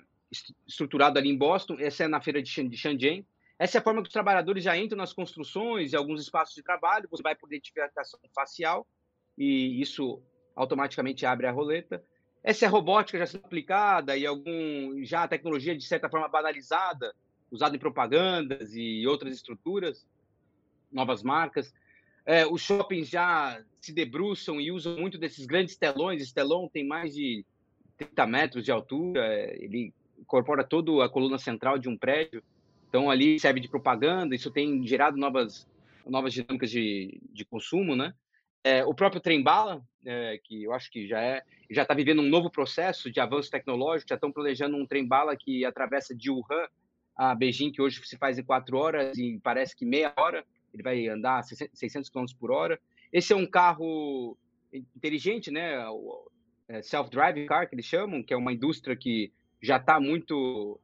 [0.67, 1.77] estruturado ali em Boston.
[1.79, 3.27] Essa é na feira de, de Shenzhen.
[3.59, 6.63] Essa é a forma que os trabalhadores já entram nas construções e alguns espaços de
[6.63, 7.09] trabalho.
[7.11, 8.87] Você vai por identificação facial
[9.37, 10.23] e isso
[10.59, 12.03] automaticamente abre a roleta.
[12.43, 17.15] Essa é robótica já sendo aplicada e algum já a tecnologia de certa forma banalizada,
[17.51, 20.07] usada em propagandas e outras estruturas,
[20.91, 21.73] novas marcas.
[22.27, 26.21] É, os shoppings já se debruçam e usam muito desses grandes telões.
[26.21, 27.45] Esse telão tem mais de
[27.97, 32.43] 30 metros de altura, ele incorpora toda a coluna central de um prédio.
[32.89, 35.67] Então, ali serve de propaganda, isso tem gerado novas,
[36.07, 38.15] novas dinâmicas de, de consumo, né?
[38.69, 42.29] É, o próprio trem-bala, é, que eu acho que já é já está vivendo um
[42.29, 46.67] novo processo de avanço tecnológico, já estão planejando um trem-bala que atravessa de Wuhan
[47.17, 50.83] a Beijing, que hoje se faz em quatro horas e parece que meia hora, ele
[50.83, 52.79] vai andar 600 km por hora.
[53.11, 54.37] Esse é um carro
[54.71, 55.83] inteligente, né?
[56.69, 60.79] É, self-driving car, que eles chamam, que é uma indústria que já está muito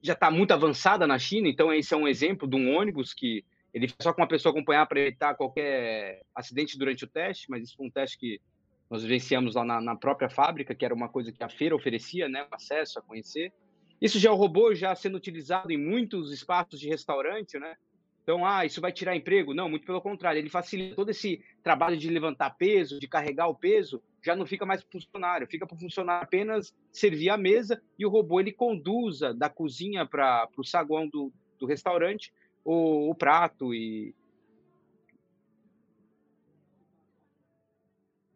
[0.00, 3.44] já está muito avançada na China, então esse é um exemplo de um ônibus que
[3.74, 7.76] ele só com uma pessoa acompanhar para evitar qualquer acidente durante o teste, mas isso
[7.76, 8.40] foi um teste que
[8.88, 12.28] nós vivenciamos lá na, na, própria fábrica, que era uma coisa que a feira oferecia,
[12.28, 13.52] né, acesso a conhecer.
[14.00, 17.74] Isso já é o robô já sendo utilizado em muitos espaços de restaurante, né?
[18.22, 19.52] Então, ah, isso vai tirar emprego?
[19.52, 23.54] Não, muito pelo contrário, ele facilita todo esse trabalho de levantar peso, de carregar o
[23.54, 27.36] peso, já não fica mais para o funcionário, fica para o funcionário apenas servir a
[27.36, 32.32] mesa e o robô ele conduza da cozinha para o saguão do, do restaurante
[32.64, 34.14] o, o prato e,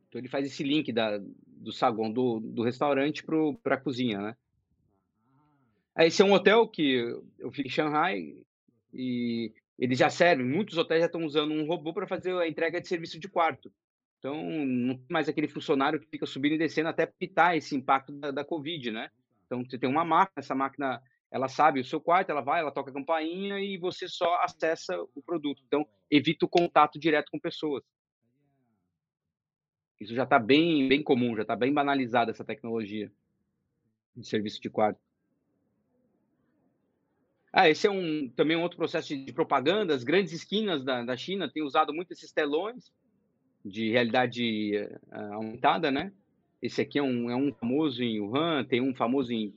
[0.09, 3.23] Então ele faz esse link da, do saguão do, do restaurante
[3.63, 4.37] para a cozinha, né?
[5.99, 6.95] Esse é um hotel que
[7.39, 8.37] eu fico em Shanghai
[8.95, 12.81] e eles já servem, muitos hotéis já estão usando um robô para fazer a entrega
[12.81, 13.73] de serviço de quarto.
[14.19, 18.13] Então, não tem mais aquele funcionário que fica subindo e descendo até pitar esse impacto
[18.13, 19.11] da, da Covid, né?
[19.47, 22.73] Então, você tem uma máquina, essa máquina, ela sabe o seu quarto, ela vai, ela
[22.73, 25.63] toca a campainha e você só acessa o produto.
[25.67, 27.85] Então, evita o contato direto com pessoas.
[30.01, 33.13] Isso já está bem, bem comum, já está bem banalizada essa tecnologia
[34.17, 35.01] de serviço de quarto.
[37.53, 39.95] Ah, esse é um, também um outro processo de, propaganda.
[39.95, 42.93] As grandes esquinas da, da China têm usado muito esses telões
[43.65, 44.77] de realidade
[45.11, 46.13] uh, aumentada, né?
[46.61, 49.53] Esse aqui é um, é um famoso em Wuhan, tem um famoso em,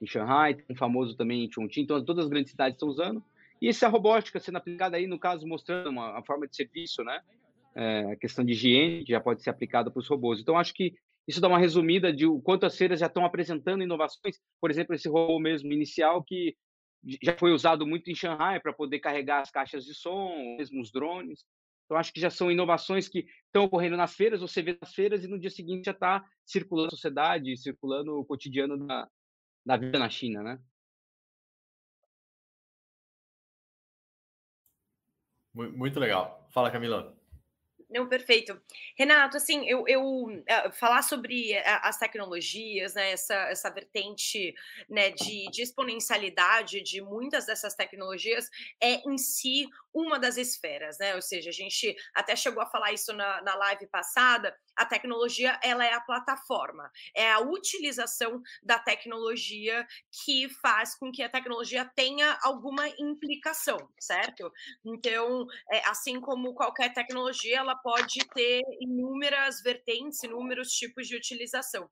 [0.00, 1.82] em Shanghai, tem famoso também em Chongqing.
[1.82, 3.22] Então, todas as grandes cidades estão usando.
[3.60, 7.20] E essa robótica sendo aplicada aí, no caso, mostrando uma, uma forma de serviço, né?
[7.78, 10.40] é, a questão de higiene, já pode ser aplicada para os robôs.
[10.40, 10.94] Então, acho que
[11.28, 14.94] isso dá uma resumida de o quanto as feiras já estão apresentando inovações, por exemplo,
[14.94, 16.56] esse robô mesmo inicial que
[17.22, 20.90] já foi usado muito em Shanghai para poder carregar as caixas de som, mesmo os
[20.90, 21.44] drones.
[21.84, 25.24] Então, acho que já são inovações que estão ocorrendo nas feiras, você vê nas feiras
[25.24, 29.08] e no dia seguinte já está circulando a sociedade, circulando o cotidiano da,
[29.68, 30.58] da vida na China, né?
[35.54, 36.46] Muito legal.
[36.50, 37.17] Fala, Camila.
[37.90, 38.60] Não, perfeito.
[38.98, 44.54] Renato, assim, eu, eu uh, falar sobre uh, as tecnologias, né, essa, essa vertente
[44.90, 51.14] né, de, de exponencialidade de muitas dessas tecnologias é em si uma das esferas, né?
[51.14, 55.58] Ou seja, a gente até chegou a falar isso na, na live passada, a tecnologia
[55.62, 59.86] ela é a plataforma, é a utilização da tecnologia
[60.24, 64.52] que faz com que a tecnologia tenha alguma implicação, certo?
[64.84, 71.88] Então, é, assim como qualquer tecnologia, ela pode ter inúmeras vertentes, inúmeros tipos de utilização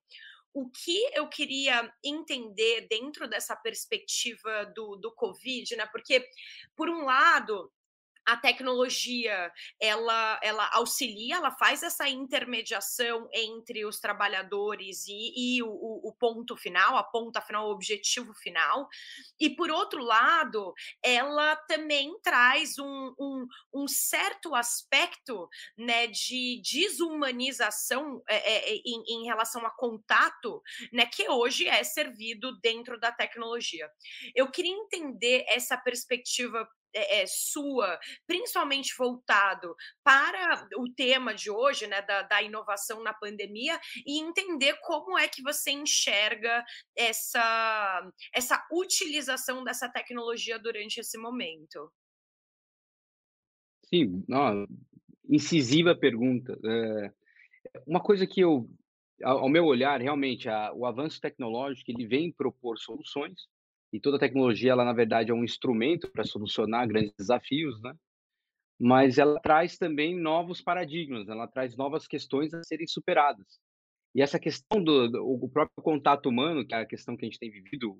[0.56, 5.86] o que eu queria entender dentro dessa perspectiva do, do Covid, né?
[5.92, 6.26] Porque,
[6.74, 7.70] por um lado,
[8.26, 15.68] a tecnologia ela, ela auxilia, ela faz essa intermediação entre os trabalhadores e, e o,
[15.68, 18.88] o, ponto final, a ponta final, o objetivo final.
[19.38, 28.22] E por outro lado, ela também traz um, um, um certo aspecto né, de desumanização
[28.28, 30.60] é, é, em, em relação a contato,
[30.92, 33.88] né, que hoje é servido dentro da tecnologia.
[34.34, 41.86] Eu queria entender essa perspectiva é, é, sua, principalmente voltado para o tema de hoje,
[41.86, 46.64] né, da, da, inovação na pandemia, e entender como é que você enxerga
[46.96, 51.92] essa, essa utilização dessa tecnologia durante esse momento.
[53.92, 54.66] Sim, não,
[55.28, 56.58] incisiva pergunta.
[56.64, 57.12] É,
[57.86, 58.68] uma coisa que eu,
[59.22, 63.46] ao meu olhar, realmente, a, o avanço tecnológico ele vem propor soluções
[63.96, 67.94] e toda tecnologia, ela na verdade é um instrumento para solucionar grandes desafios, né?
[68.78, 73.58] Mas ela traz também novos paradigmas, ela traz novas questões a serem superadas.
[74.14, 77.28] E essa questão do, do o próprio contato humano, que é a questão que a
[77.28, 77.98] gente tem vivido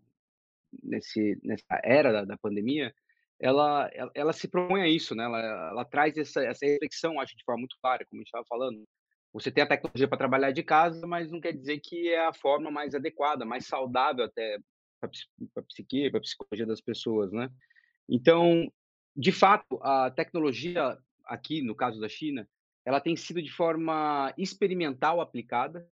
[0.83, 2.93] nesse nessa era da, da pandemia,
[3.41, 5.25] ela, ela, ela se propõe a isso, né?
[5.25, 8.45] Ela, ela traz essa essa reflexão, acho de forma muito clara, como a gente estava
[8.47, 8.85] falando.
[9.33, 12.35] Você tem a tecnologia para trabalhar de casa, mas não quer dizer que é a
[12.35, 14.59] forma mais adequada, mais saudável até
[15.01, 17.51] para a psique, para a psicologia das pessoas, né?
[18.09, 18.71] Então,
[19.17, 22.49] de fato, a tecnologia aqui, no caso da China,
[22.85, 25.89] ela tem sido de forma experimental aplicada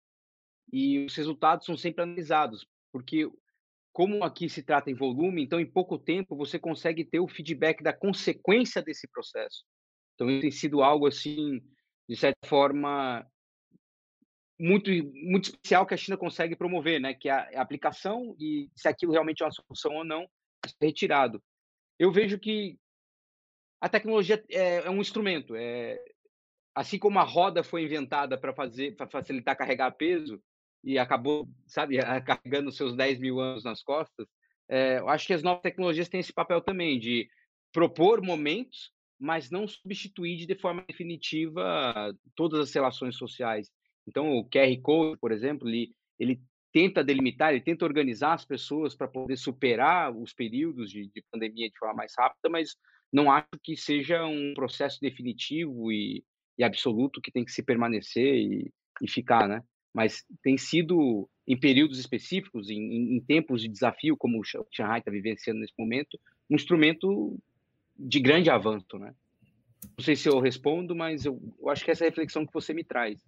[0.72, 3.28] e os resultados são sempre analisados, porque
[3.92, 7.82] como aqui se trata em volume, então em pouco tempo você consegue ter o feedback
[7.82, 9.64] da consequência desse processo.
[10.14, 11.60] Então isso tem sido algo assim,
[12.08, 13.26] de certa forma,
[14.58, 17.14] muito muito especial que a China consegue promover, né?
[17.14, 20.22] Que é a, é aplicação e se aquilo realmente é uma solução ou não,
[20.64, 21.42] é retirado.
[21.98, 22.78] Eu vejo que
[23.80, 25.54] a tecnologia é, é um instrumento.
[25.56, 25.98] É,
[26.74, 30.42] assim como a roda foi inventada para fazer para facilitar carregar peso
[30.82, 34.26] e acabou, sabe, carregando seus 10 mil anos nas costas,
[34.68, 37.28] é, eu acho que as novas tecnologias têm esse papel também de
[37.72, 43.70] propor momentos, mas não substituir de forma definitiva todas as relações sociais.
[44.06, 46.40] Então, o QR Code, por exemplo, ele, ele
[46.72, 51.70] tenta delimitar, ele tenta organizar as pessoas para poder superar os períodos de, de, pandemia
[51.70, 52.76] de forma mais rápida, mas
[53.12, 56.24] não acho que seja um processo definitivo e,
[56.58, 59.62] e absoluto que tem que se permanecer e, e, ficar, né?
[59.94, 65.12] Mas tem sido, em períodos específicos, em, em tempos de desafio, como o Shanghai está
[65.12, 66.18] vivenciando nesse momento,
[66.50, 67.38] um instrumento
[67.96, 69.14] de grande avanço, né?
[69.96, 72.52] Não sei se eu respondo, mas eu, eu acho que essa é a reflexão que
[72.52, 73.24] você me traz.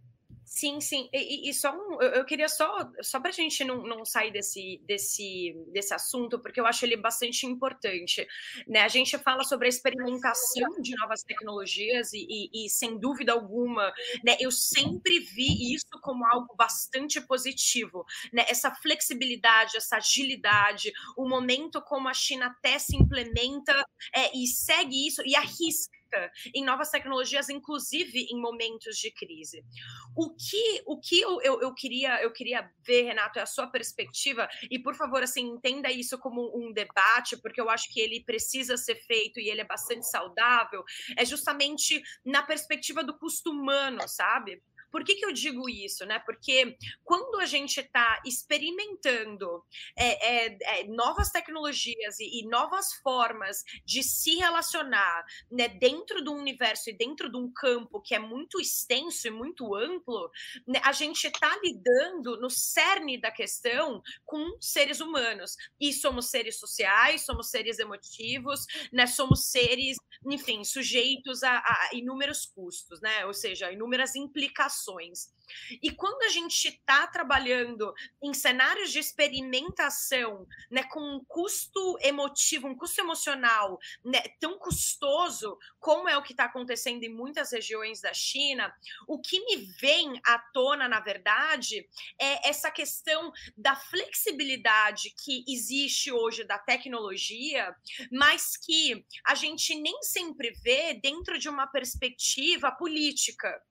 [0.46, 1.08] Sim, sim.
[1.12, 4.30] E, e só um, eu, eu, queria só, só para a gente não, não sair
[4.30, 8.24] desse, desse, desse assunto, porque eu acho ele bastante importante.
[8.66, 8.80] Né?
[8.80, 13.92] A gente fala sobre a experimentação de novas tecnologias e, e, e sem dúvida alguma,
[14.24, 18.06] né, eu sempre vi isso como algo bastante positivo.
[18.32, 18.46] Né?
[18.48, 23.74] Essa flexibilidade, essa agilidade, o momento como a China até se implementa
[24.14, 25.95] é, e segue isso e arrisca
[26.54, 29.64] em novas tecnologias, inclusive em momentos de crise.
[30.16, 33.66] O que, o que eu, eu, eu, queria, eu queria ver, Renato, é a sua
[33.66, 38.22] perspectiva, e por favor, assim, entenda isso como um debate, porque eu acho que ele
[38.24, 40.84] precisa ser feito e ele é bastante saudável,
[41.16, 44.62] é justamente na perspectiva do custo humano, sabe?
[44.96, 46.06] Por que, que eu digo isso?
[46.06, 46.18] Né?
[46.20, 49.62] Porque quando a gente está experimentando
[49.94, 56.32] é, é, é, novas tecnologias e, e, novas formas de se relacionar né, dentro do
[56.32, 60.30] universo e dentro de um campo que é muito extenso e muito amplo,
[60.66, 65.58] né, a gente está lidando no cerne da questão com seres humanos.
[65.78, 72.46] E somos seres sociais, somos seres emotivos, né, somos seres, enfim, sujeitos a, a inúmeros
[72.46, 73.26] custos, né?
[73.26, 75.32] ou seja, inúmeras implicações ações.
[75.82, 82.68] E quando a gente está trabalhando em cenários de experimentação, né, com um custo emotivo,
[82.68, 88.00] um custo emocional né, tão custoso como é o que está acontecendo em muitas regiões
[88.00, 88.72] da China,
[89.06, 91.88] o que me vem à tona, na verdade,
[92.20, 97.74] é essa questão da flexibilidade que existe hoje da tecnologia,
[98.10, 103.62] mas que a gente nem sempre vê dentro de uma perspectiva política.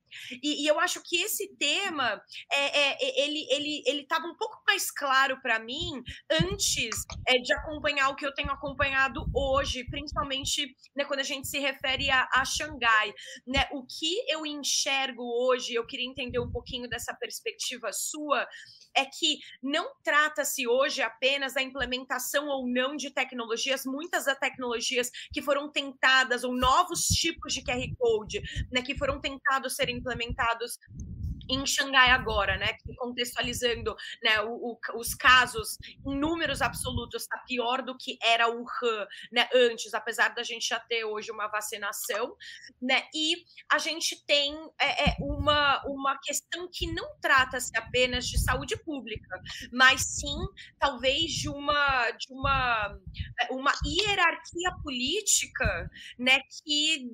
[0.44, 4.62] E, e, eu acho que esse tema é, é ele ele ele estava um pouco
[4.68, 6.96] mais claro para mim antes
[7.28, 11.60] é, de acompanhar o que eu tenho acompanhado hoje, principalmente né, quando a gente se
[11.60, 13.14] refere a, a Xangai.
[13.48, 18.48] Né, o que eu enxergo hoje, eu queria entender um pouquinho dessa perspectiva sua,
[18.96, 25.12] é que não trata-se hoje apenas da implementação ou não de tecnologias, muitas das tecnologias
[25.32, 28.42] que foram tentadas, ou novos tipos de QR Code,
[28.72, 30.78] né, que foram tentados ser implementados
[31.50, 37.82] em Xangai agora, né, contextualizando né, o, o, os casos em números absolutos, está pior
[37.82, 42.36] do que era o Han né, antes, apesar da gente já ter hoje uma vacinação,
[42.82, 48.40] né, e a gente tem é, é, uma, uma questão que não trata-se apenas de
[48.40, 49.42] saúde pública,
[49.72, 50.38] mas sim,
[50.80, 52.98] talvez, de uma, de uma,
[53.42, 57.10] é, uma hierarquia política né, que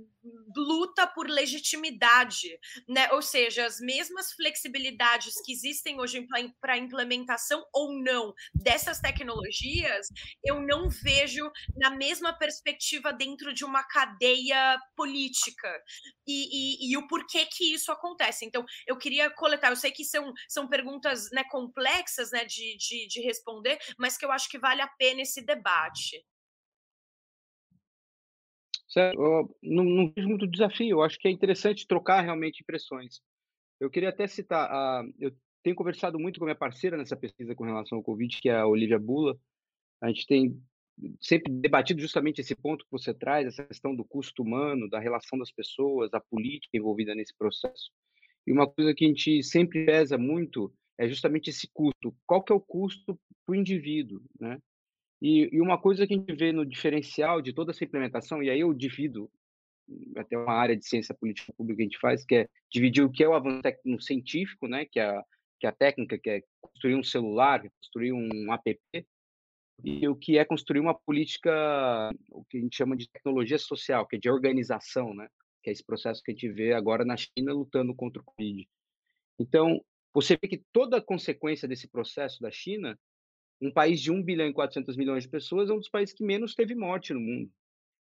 [0.55, 3.11] luta por legitimidade, né?
[3.11, 6.28] ou seja, as mesmas mesmas flexibilidades que existem hoje
[6.59, 10.07] para a implementação ou não dessas tecnologias,
[10.43, 15.69] eu não vejo na mesma perspectiva dentro de uma cadeia política
[16.28, 18.45] e, e, e o porquê que isso acontece.
[18.45, 23.07] Então, eu queria coletar, eu sei que são, são perguntas né, complexas né, de, de,
[23.07, 26.24] de responder, mas que eu acho que vale a pena esse debate.
[28.88, 29.17] Certo.
[29.63, 30.97] não, não vejo muito desafio.
[30.97, 33.22] Eu acho que é interessante trocar realmente impressões.
[33.82, 37.63] Eu queria até citar, a, eu tenho conversado muito com minha parceira nessa pesquisa com
[37.63, 39.36] relação ao Covid, que é a Olivia Bula.
[39.99, 40.61] A gente tem
[41.19, 45.39] sempre debatido justamente esse ponto que você traz, essa questão do custo humano, da relação
[45.39, 47.91] das pessoas, da política envolvida nesse processo.
[48.45, 52.15] E uma coisa que a gente sempre pesa muito é justamente esse custo.
[52.27, 54.59] Qual que é o custo para o indivíduo, né?
[55.19, 58.49] E, e, uma coisa que a gente vê no diferencial de toda essa implementação, e
[58.49, 59.29] aí eu divido
[60.15, 63.11] até uma área de ciência política pública que a gente faz, que é dividir o
[63.11, 65.23] que é o avanço técnico científico, né, que é a,
[65.59, 68.79] que é a técnica que é construir um celular, construir um app,
[69.83, 71.51] e o que é construir uma política,
[72.29, 75.27] o que a gente chama de tecnologia social, que é de organização, né,
[75.63, 78.67] que é esse processo que a gente vê agora na China lutando contra o Covid.
[79.39, 79.83] Então,
[80.13, 82.99] você vê que toda a consequência desse processo da China,
[83.61, 86.23] um país de 1 bilhão e 400 milhões de pessoas é um dos países que
[86.23, 87.51] menos teve morte no mundo.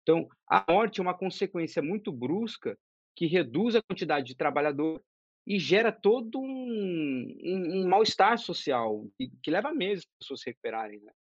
[0.04, 2.78] Então, a morte é uma consequência muito brusca
[3.16, 5.02] que reduz a quantidade de trabalhador
[5.46, 10.42] e gera todo um, um, um mal-estar social, que, que, leva meses para as pessoas
[10.42, 11.00] se recuperarem.
[11.02, 11.12] Né?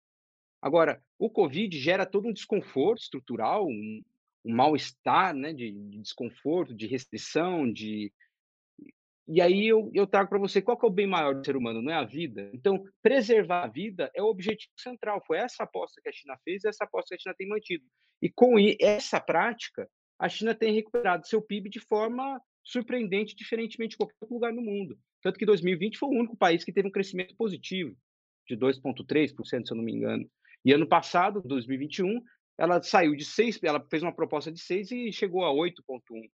[0.61, 4.01] Agora, o Covid gera todo um desconforto estrutural, um,
[4.45, 8.11] um mal-estar né, de, de, desconforto, de restrição, de,
[9.27, 11.81] e aí eu, eu trago para você qual é o bem maior do ser humano,
[11.81, 12.49] não é a vida?
[12.53, 15.21] Então, preservar a vida é o objetivo central.
[15.25, 17.85] Foi essa aposta que a China fez, essa aposta que a China tem mantido.
[18.21, 19.87] E com essa prática,
[20.19, 24.97] a China tem recuperado seu PIB de forma surpreendente, diferentemente de qualquer lugar no mundo.
[25.21, 27.95] Tanto que 2020 foi o único país que teve um crescimento positivo,
[28.47, 30.29] de 2,3%, se eu não me engano.
[30.63, 32.21] E ano passado, 2021,
[32.57, 36.29] ela saiu de 6, ela fez uma proposta de 6 e chegou a 8,1%.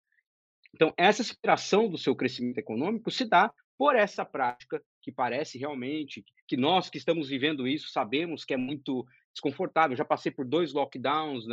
[0.74, 6.24] Então, essa aspiração do seu crescimento econômico se dá por essa prática que parece realmente
[6.48, 9.96] que nós que estamos vivendo isso sabemos que é muito desconfortável.
[9.96, 11.46] Já passei por dois lockdowns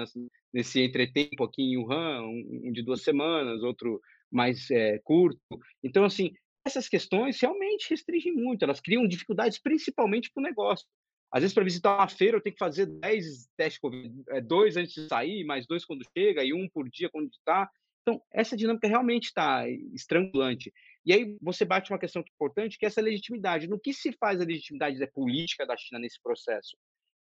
[0.51, 4.01] nesse, entretempo aqui em Wuhan, um de duas semanas, outro
[4.31, 5.39] mais é, curto.
[5.83, 6.31] Então, assim,
[6.65, 10.85] essas questões realmente restringem muito, elas criam dificuldades principalmente para o negócio.
[11.31, 14.75] Às vezes, para visitar uma feira, eu tenho que fazer 10 testes Covid, é, dois
[14.77, 17.69] antes de sair, mais dois quando chega, e um por dia quando está.
[18.01, 20.71] Então, essa dinâmica realmente está estrangulante.
[21.05, 23.67] E aí você bate uma questão importante, que é essa legitimidade.
[23.67, 26.77] No que se faz a legitimidade da política da China nesse processo?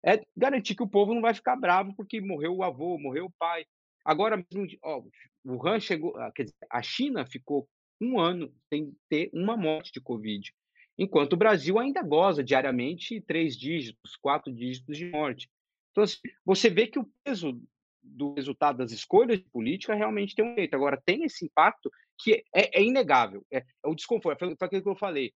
[0.05, 3.33] É garantir que o povo não vai ficar bravo porque morreu o avô, morreu o
[3.39, 3.65] pai.
[4.05, 5.03] Agora mesmo, ó,
[5.45, 7.69] o Han chegou, ah, quer dizer, a China ficou
[8.01, 10.53] um ano sem ter uma morte de Covid,
[10.97, 15.51] enquanto o Brasil ainda goza diariamente três dígitos, quatro dígitos de morte.
[15.91, 17.61] Então, assim, você vê que o peso
[18.09, 20.75] do resultado das escolhas de política realmente tem um efeito.
[20.75, 24.39] Agora, tem esse impacto que é, é inegável, é, é, o desconforto.
[24.39, 25.33] Foi aquilo que eu falei.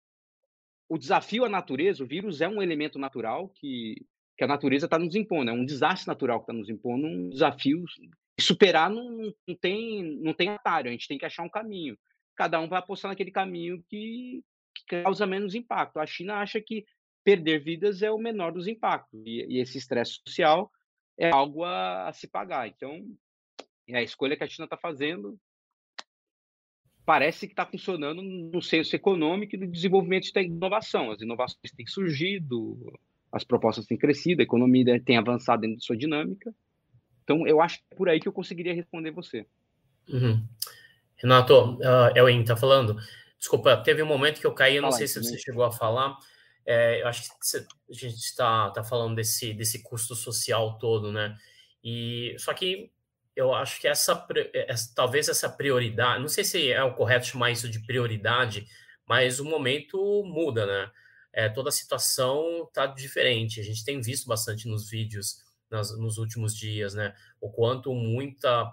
[0.90, 4.06] O desafio à natureza, o vírus é um elemento natural que,
[4.38, 7.30] que a natureza está nos impondo, é um desastre natural que está nos impondo, um
[7.30, 7.84] desafio.
[8.40, 11.98] Superar não, não, tem, não tem atalho, a gente tem que achar um caminho.
[12.36, 14.44] Cada um vai apostar naquele caminho que,
[14.74, 16.00] que causa menos impacto.
[16.00, 16.86] A China acha que
[17.24, 20.72] perder vidas é o menor dos impactos, e, e esse estresse social
[21.22, 22.68] é algo a, a se pagar.
[22.68, 23.06] Então,
[23.88, 25.40] é a escolha que a China está fazendo
[27.06, 31.12] parece que está funcionando no senso econômico e do desenvolvimento de inovação.
[31.12, 32.78] As inovações têm surgido,
[33.32, 36.54] as propostas têm crescido, a economia tem avançado dentro de sua dinâmica.
[37.24, 39.46] Então, eu acho que é por aí que eu conseguiria responder você.
[40.10, 40.44] Uhum.
[41.18, 42.98] Renato, uh, Elwin está falando.
[43.38, 45.72] Desculpa, teve um momento que eu caí, eu não Fala sei se você chegou a
[45.72, 46.18] falar.
[46.66, 51.36] É, eu acho que a gente está tá falando desse, desse custo social todo, né?
[51.84, 52.91] E só que
[53.36, 57.51] eu acho que essa, essa, talvez essa prioridade, não sei se é o correto chamar
[57.51, 58.68] isso de prioridade,
[59.05, 60.91] mas o momento muda, né?
[61.34, 63.59] é, toda a situação está diferente.
[63.59, 67.16] A gente tem visto bastante nos vídeos nas, nos últimos dias, né?
[67.39, 68.72] O quanto muita,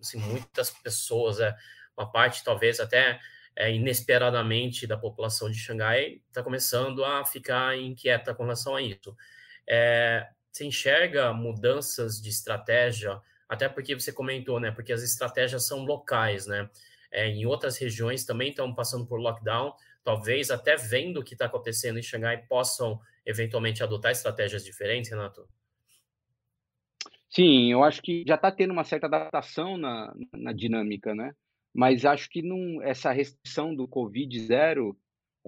[0.00, 1.54] assim, muitas pessoas, é,
[1.96, 3.18] uma parte talvez até
[3.60, 9.14] é, inesperadamente da população de Xangai está começando a ficar inquieta com relação a isso.
[9.68, 14.70] É, você enxerga mudanças de estratégia, até porque você comentou, né?
[14.70, 16.70] Porque as estratégias são locais, né?
[17.12, 21.44] É, em outras regiões também estão passando por lockdown, talvez até vendo o que está
[21.44, 25.46] acontecendo em Xangai possam eventualmente adotar estratégias diferentes, Renato?
[27.28, 31.34] Sim, eu acho que já está tendo uma certa adaptação na, na dinâmica, né?
[31.74, 34.98] Mas acho que não, essa restrição do Covid zero,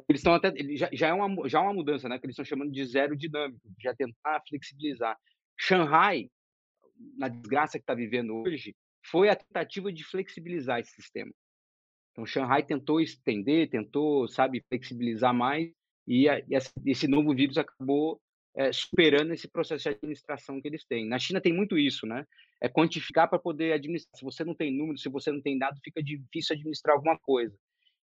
[0.09, 2.19] eles estão até já, já, é uma, já é uma mudança, né?
[2.19, 5.17] Que eles estão chamando de zero dinâmico, já tentar flexibilizar.
[5.59, 6.31] Shanghai,
[7.17, 11.33] na desgraça que está vivendo hoje, foi a tentativa de flexibilizar esse sistema.
[12.13, 15.73] Então, Shanghai tentou estender, tentou, sabe, flexibilizar mais,
[16.07, 16.57] e, a, e
[16.87, 18.21] esse novo vírus acabou
[18.55, 21.09] é, superando esse processo de administração que eles têm.
[21.09, 22.27] Na China tem muito isso, né?
[22.61, 24.17] É quantificar para poder administrar.
[24.17, 27.57] Se você não tem número, se você não tem dado, fica difícil administrar alguma coisa.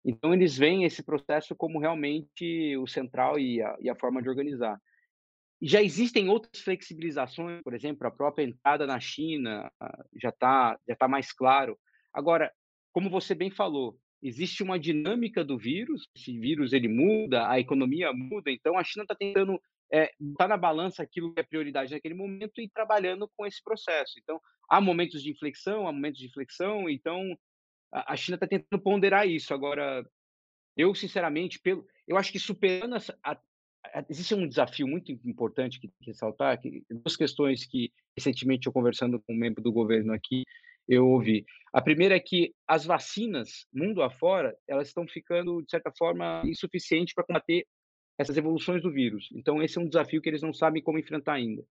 [0.03, 4.29] Então, eles veem esse processo como realmente o central e a, e a forma de
[4.29, 4.79] organizar.
[5.61, 9.71] Já existem outras flexibilizações, por exemplo, a própria entrada na China
[10.21, 11.79] já está já tá mais claro.
[12.13, 12.51] Agora,
[12.91, 18.13] como você bem falou, existe uma dinâmica do vírus, esse vírus ele muda, a economia
[18.13, 19.59] muda, então a China está tentando
[19.91, 24.13] é, botar na balança aquilo que é prioridade naquele momento e trabalhando com esse processo.
[24.21, 27.37] Então, há momentos de inflexão, há momentos de inflexão, então
[27.91, 29.53] a, China está tentando ponderar isso.
[29.53, 30.05] Agora,
[30.75, 33.37] eu, sinceramente, pelo, eu acho que superando essa, a,
[34.09, 39.21] existe um desafio muito importante que, que ressaltar, que duas questões que recentemente eu conversando
[39.21, 40.43] com um membro do governo aqui,
[40.87, 41.45] eu ouvi.
[41.73, 47.13] A primeira é que as vacinas, mundo afora, elas estão ficando, de certa forma, insuficientes
[47.13, 47.65] para combater
[48.17, 49.29] essas evoluções do vírus.
[49.33, 51.65] Então, esse é um desafio que eles não sabem como enfrentar ainda.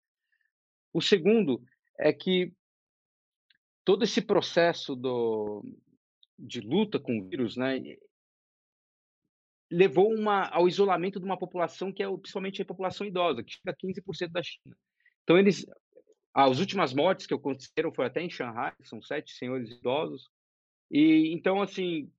[0.92, 1.62] O segundo
[1.98, 2.52] é que
[3.84, 5.64] todo esse processo do,
[6.38, 7.80] de luta com o vírus, né,
[9.70, 13.70] levou uma, ao isolamento de uma população que é principalmente a população idosa, que chega
[13.70, 14.76] a 15% da China.
[15.22, 15.66] Então, eles,
[16.32, 20.28] as últimas mortes que aconteceram foi até em Xangai, são sete senhores idosos.
[20.90, 22.10] E então, assim,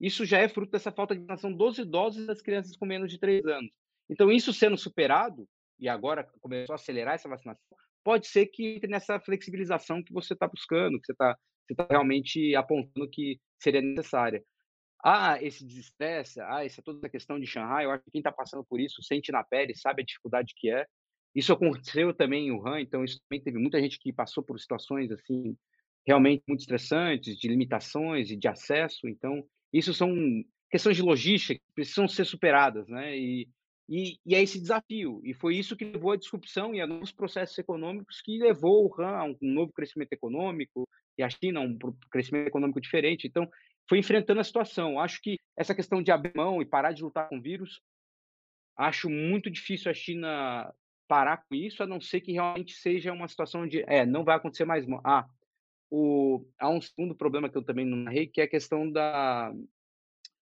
[0.00, 3.10] isso já é fruto dessa falta de vacinação dos idosos e das crianças com menos
[3.10, 3.70] de 3 anos.
[4.08, 5.46] Então, isso sendo superado,
[5.78, 7.62] e agora começou a acelerar essa vacinação,
[8.02, 11.36] pode ser que entre nessa flexibilização que você está buscando, que você está
[11.76, 14.42] tá realmente apontando que seria necessária.
[15.02, 18.32] Ah, esse desestresse, ah, essa toda a questão de Shanghai, eu acho que quem está
[18.32, 20.86] passando por isso sente na pele, sabe a dificuldade que é.
[21.34, 25.10] Isso aconteceu também em Wuhan, então isso também teve muita gente que passou por situações
[25.12, 25.56] assim
[26.06, 29.08] realmente muito estressantes, de limitações e de acesso.
[29.08, 30.14] Então, isso são
[30.70, 33.16] questões de logística que precisam ser superadas, né?
[33.16, 33.48] E,
[33.88, 35.20] e, e, é esse desafio.
[35.24, 38.88] E foi isso que levou à disrupção e a novos processos econômicos que levou o
[38.88, 41.76] RAM a um novo crescimento econômico e a China a um
[42.10, 43.26] crescimento econômico diferente.
[43.26, 43.48] Então,
[43.88, 45.00] foi enfrentando a situação.
[45.00, 47.80] Acho que essa questão de abrir mão e parar de lutar com o vírus,
[48.76, 50.72] acho muito difícil a China
[51.08, 54.36] parar com isso, a não ser que realmente seja uma situação de, é, não vai
[54.36, 54.86] acontecer mais.
[55.04, 55.26] Ah,
[55.90, 59.52] o, há um segundo problema que eu também não narrei, que é a questão da,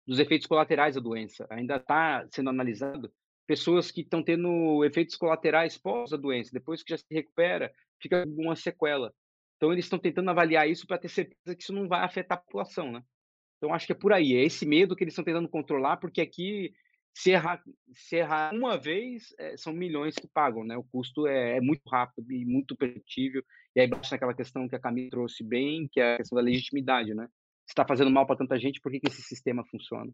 [0.07, 1.47] dos efeitos colaterais da doença.
[1.51, 3.13] Ainda está sendo analisado
[3.47, 8.25] pessoas que estão tendo efeitos colaterais pós a doença, depois que já se recupera, fica
[8.27, 9.15] uma sequela.
[9.57, 12.41] Então, eles estão tentando avaliar isso para ter certeza que isso não vai afetar a
[12.41, 13.03] população, né?
[13.57, 14.35] Então, acho que é por aí.
[14.35, 16.75] É esse medo que eles estão tentando controlar, porque aqui
[17.17, 17.63] se errar,
[17.95, 20.77] se errar uma vez, é, são milhões que pagam, né?
[20.77, 23.43] O custo é, é, muito rápido e muito perceptível.
[23.75, 26.43] E aí baixa aquela questão que a Camila trouxe bem, que é a questão da
[26.43, 27.27] legitimidade, né?
[27.65, 30.13] Se está fazendo mal para tanta gente, por que, que esse sistema funciona?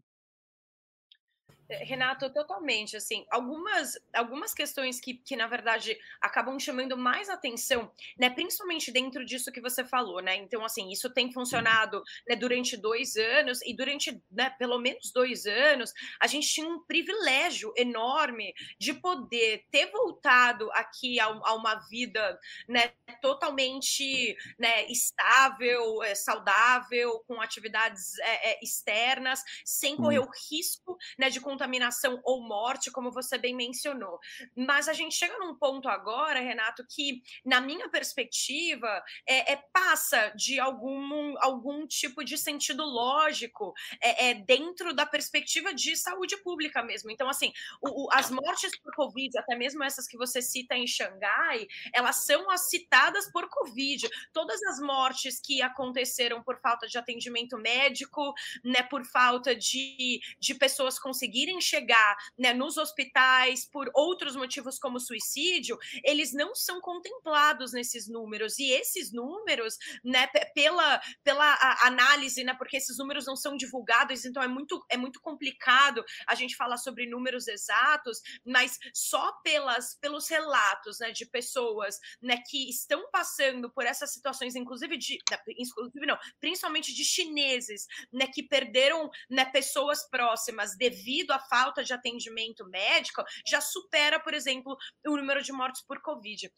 [1.69, 2.97] Renato, totalmente.
[2.97, 8.29] Assim, algumas, algumas questões que, que, na verdade, acabam chamando mais atenção, né?
[8.29, 10.35] Principalmente dentro disso que você falou, né?
[10.35, 15.45] Então, assim, isso tem funcionado né, durante dois anos, e durante né, pelo menos dois
[15.45, 21.75] anos, a gente tinha um privilégio enorme de poder ter voltado aqui a, a uma
[21.89, 30.27] vida né, totalmente né, estável, é, saudável, com atividades é, é, externas, sem correr hum.
[30.27, 34.19] o risco né, de contaminação ou morte, como você bem mencionou.
[34.55, 40.31] Mas a gente chega num ponto agora, Renato, que, na minha perspectiva, é, é passa
[40.35, 46.83] de algum, algum tipo de sentido lógico é, é, dentro da perspectiva de saúde pública
[46.83, 47.09] mesmo.
[47.09, 50.85] Então, assim, o, o, as mortes por Covid, até mesmo essas que você cita em
[50.85, 54.09] Xangai, elas são as citadas por Covid.
[54.33, 58.33] Todas as mortes que aconteceram por falta de atendimento médico,
[58.63, 64.79] né, por falta de, de pessoas conseguirem conseguirem chegar né, nos hospitais por outros motivos
[64.79, 68.57] como suicídio, eles não são contemplados nesses números.
[68.59, 74.41] E esses números, né, pela, pela análise, né, porque esses números não são divulgados, então
[74.41, 80.27] é muito, é muito complicado a gente falar sobre números exatos, mas só pelas, pelos
[80.29, 85.17] relatos né, de pessoas né, que estão passando por essas situações, inclusive de.
[85.57, 91.93] Inclusive, não, principalmente de chineses, né, que perderam né, pessoas próximas devido à falta de
[91.93, 96.51] atendimento médico, já supera, por exemplo, o número de mortes por Covid.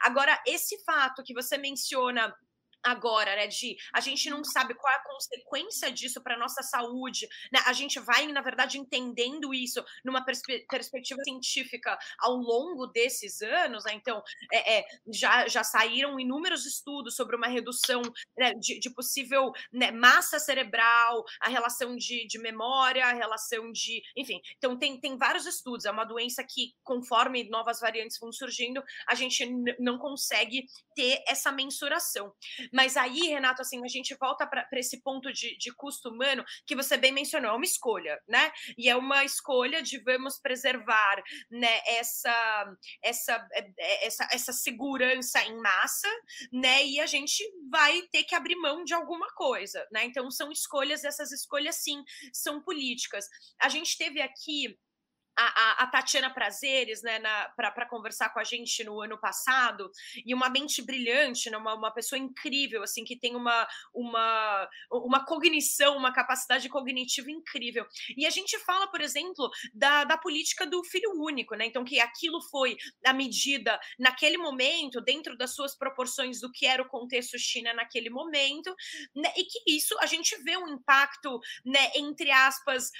[0.00, 2.34] Agora, esse fato que você menciona
[2.84, 3.46] agora, né?
[3.46, 7.60] De a gente não sabe qual é a consequência disso para nossa saúde, né?
[7.66, 13.84] A gente vai, na verdade, entendendo isso numa perspe perspectiva científica ao longo desses anos,
[13.84, 13.92] né?
[13.94, 14.22] Então,
[14.52, 18.02] é, é, já, já saíram inúmeros estudos sobre uma redução
[18.36, 24.02] né, de, de, possível né, massa cerebral, a relação de, de memória, a relação de.
[24.16, 25.84] Enfim, então tem, tem vários estudos.
[25.84, 29.46] É uma doença que, conforme novas variantes vão surgindo, a gente
[29.78, 32.32] não consegue ter essa mensuração.
[32.72, 36.74] Mas aí, Renato, assim, a gente volta para esse ponto de, de custo humano que
[36.74, 38.50] você bem mencionou, é uma escolha, né?
[38.78, 45.42] E é uma escolha de vamos preservar né, essa, essa, é, é, essa, essa segurança
[45.44, 46.08] em massa,
[46.52, 46.84] né?
[46.84, 50.04] E a gente vai ter que abrir mão de alguma coisa, né?
[50.04, 52.02] Então são escolhas, essas escolhas sim
[52.32, 53.26] são políticas.
[53.60, 54.78] A gente teve aqui
[55.36, 57.20] a, a, a, Tatiana Prazeres, né,
[57.56, 59.90] para conversar com a gente no ano passado,
[60.24, 65.24] e uma mente brilhante, né, uma, uma pessoa incrível, assim, que tem uma, uma, uma
[65.24, 67.86] cognição, uma capacidade cognitiva incrível.
[68.16, 71.66] E a gente fala, por exemplo, da, da política do filho único, né?
[71.66, 76.82] Então, que aquilo foi a medida naquele momento, dentro das suas proporções do que era
[76.82, 78.74] o contexto China naquele momento,
[79.14, 82.90] né, e que isso a gente vê um impacto, né, entre aspas,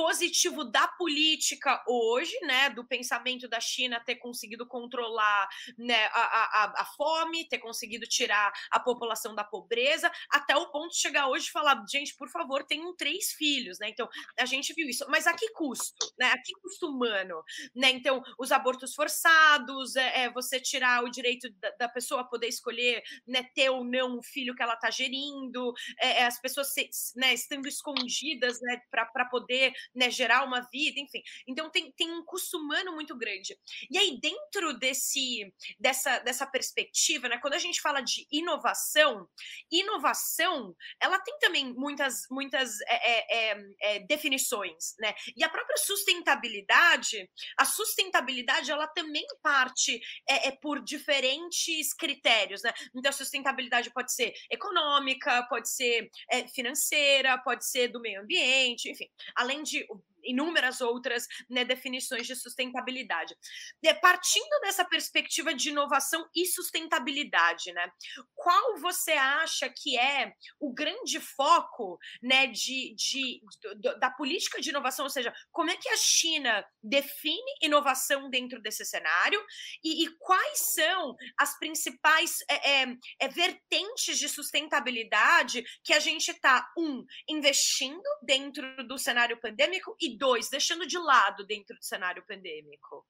[0.00, 5.46] positivo da política hoje, né, do pensamento da China ter conseguido controlar
[5.76, 10.92] né, a, a, a fome, ter conseguido tirar a população da pobreza, até o ponto
[10.92, 13.90] de chegar hoje e falar, gente, por favor, tenham três filhos, né?
[13.90, 16.32] Então, a gente viu isso, mas a que custo, né?
[16.32, 17.44] A que custo humano,
[17.74, 17.90] né?
[17.90, 23.02] Então, os abortos forçados, é, é você tirar o direito da, da, pessoa poder escolher,
[23.26, 26.88] né, ter ou não o filho que ela está gerindo, é, é, as pessoas se,
[27.16, 31.22] né, estando escondidas, né, para poder né, gerar uma vida, enfim.
[31.46, 33.56] Então tem, tem um custo humano muito grande.
[33.90, 39.28] E aí, dentro desse, dessa, dessa perspectiva, né, quando a gente fala de inovação,
[39.70, 45.14] inovação ela tem também muitas, muitas é, é, é, é definições, né?
[45.36, 47.28] E a própria sustentabilidade,
[47.58, 52.72] a sustentabilidade ela também parte é, é por diferentes critérios, né?
[52.94, 58.90] Então a sustentabilidade pode ser econômica, pode ser é, financeira, pode ser do meio ambiente,
[58.90, 63.36] enfim, além de you inúmeras outras né, definições de sustentabilidade.
[63.84, 67.90] É, partindo dessa perspectiva de inovação e sustentabilidade, né,
[68.34, 73.40] qual você acha que é o grande foco né, de, de,
[73.76, 75.04] de, da política de inovação?
[75.04, 79.42] Ou seja, como é que a China define inovação dentro desse cenário
[79.82, 86.30] e, e quais são as principais é, é, é vertentes de sustentabilidade que a gente
[86.30, 90.09] está, um, investindo dentro do cenário pandêmico e
[90.50, 93.06] deixando de lado dentro do cenário pandêmico?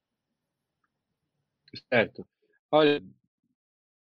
[1.88, 2.26] Certo.
[2.70, 3.03] Olha,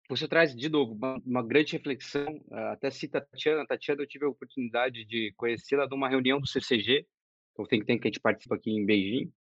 [0.08, 2.40] você traz de novo uma, uma grande reflexão.
[2.50, 3.66] Ah, até cita a Tatiana.
[3.66, 7.06] Tatiana, eu tive a oportunidade de conhecê-la numa reunião do CCG,
[7.56, 9.32] o Think Tank que a gente participa aqui em Beijing,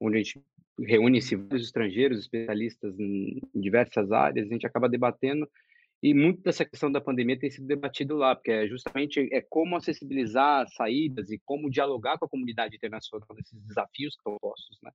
[0.00, 0.44] onde a gente
[0.78, 5.48] reúne-se vários estrangeiros, especialistas em diversas áreas, a gente acaba debatendo
[6.04, 9.74] e muito dessa questão da pandemia tem sido debatido lá, porque é justamente é como
[9.74, 14.92] acessibilizar saídas e como dialogar com a comunidade internacional nesses desafios que estão postos, né?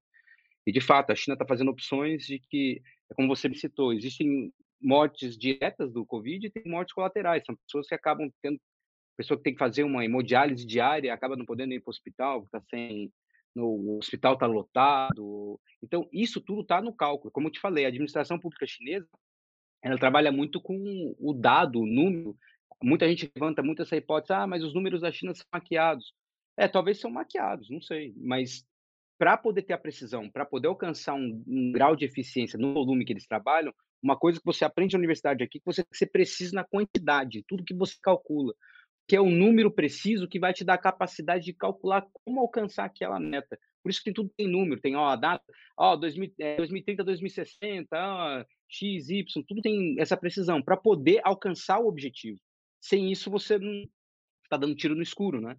[0.68, 2.80] E de fato, a China está fazendo opções de que,
[3.10, 7.42] é como você me citou, existem mortes diretas do Covid e tem mortes colaterais.
[7.44, 8.62] São pessoas que acabam tendo,
[9.18, 12.44] pessoa que tem que fazer uma hemodiálise diária, acaba não podendo ir para o hospital,
[12.44, 13.12] está sem,
[13.56, 15.60] no hospital está lotado.
[15.82, 17.32] Então, isso tudo está no cálculo.
[17.32, 19.08] Como eu te falei, a administração pública chinesa
[19.82, 22.36] ela trabalha muito com o dado, o número.
[22.82, 26.14] Muita gente levanta muito essa hipótese, ah, mas os números da China são maquiados.
[26.58, 28.66] É, talvez são maquiados, não sei, mas
[29.18, 33.06] para poder ter a precisão, para poder alcançar um, um, grau de eficiência no volume
[33.06, 36.06] que eles trabalham, uma coisa que você aprende na universidade aqui, que você, que você
[36.06, 38.54] precisa na quantidade, tudo que você calcula,
[39.08, 42.86] que é o número preciso que vai te dar a capacidade de calcular como alcançar
[42.86, 43.60] aquela meta.
[43.82, 45.44] Por isso que tem tudo tem número, tem ó, a data,
[45.78, 51.80] ó, 2000, é, 2030, 2060, ó, X, Y, tudo tem essa precisão para poder alcançar
[51.80, 52.40] o objetivo.
[52.82, 53.84] Sem isso, você não
[54.44, 55.58] está dando tiro no escuro, né?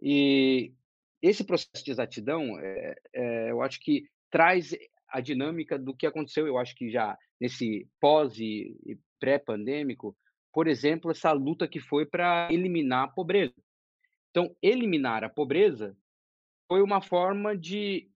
[0.00, 0.72] E
[1.22, 4.74] esse processo de exatidão, é, é, eu acho que traz
[5.08, 10.16] a dinâmica do que aconteceu, eu acho que já nesse pós e pré-pandêmico,
[10.52, 13.54] por exemplo, essa luta que foi para eliminar a pobreza.
[14.30, 15.96] Então, eliminar a pobreza
[16.68, 18.08] foi uma forma de.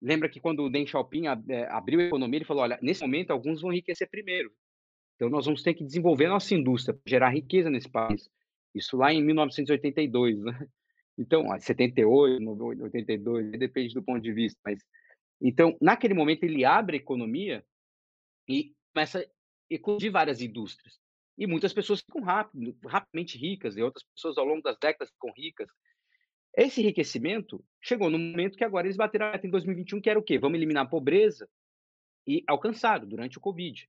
[0.00, 3.30] Lembra que quando o Deng Xiaoping eh, abriu a economia, ele falou: olha, nesse momento
[3.30, 4.52] alguns vão enriquecer primeiro.
[5.14, 8.28] Então, nós vamos ter que desenvolver nossa indústria, gerar riqueza nesse país.
[8.74, 10.66] Isso lá em 1982, né?
[11.18, 12.42] Então, 78,
[12.82, 14.82] 82, depende do ponto de vista, mas
[15.42, 17.64] então, naquele momento ele abre a economia
[18.48, 19.24] e começa a
[19.68, 21.00] eclodir várias indústrias.
[21.36, 25.32] E muitas pessoas ficam rápido, rapidamente ricas, e outras pessoas ao longo das décadas ficam
[25.36, 25.68] ricas.
[26.56, 30.18] Esse enriquecimento chegou no momento que agora eles bateram a meta em 2021, que era
[30.18, 30.38] o quê?
[30.38, 31.48] Vamos eliminar a pobreza
[32.26, 33.88] e alcançaram durante o Covid.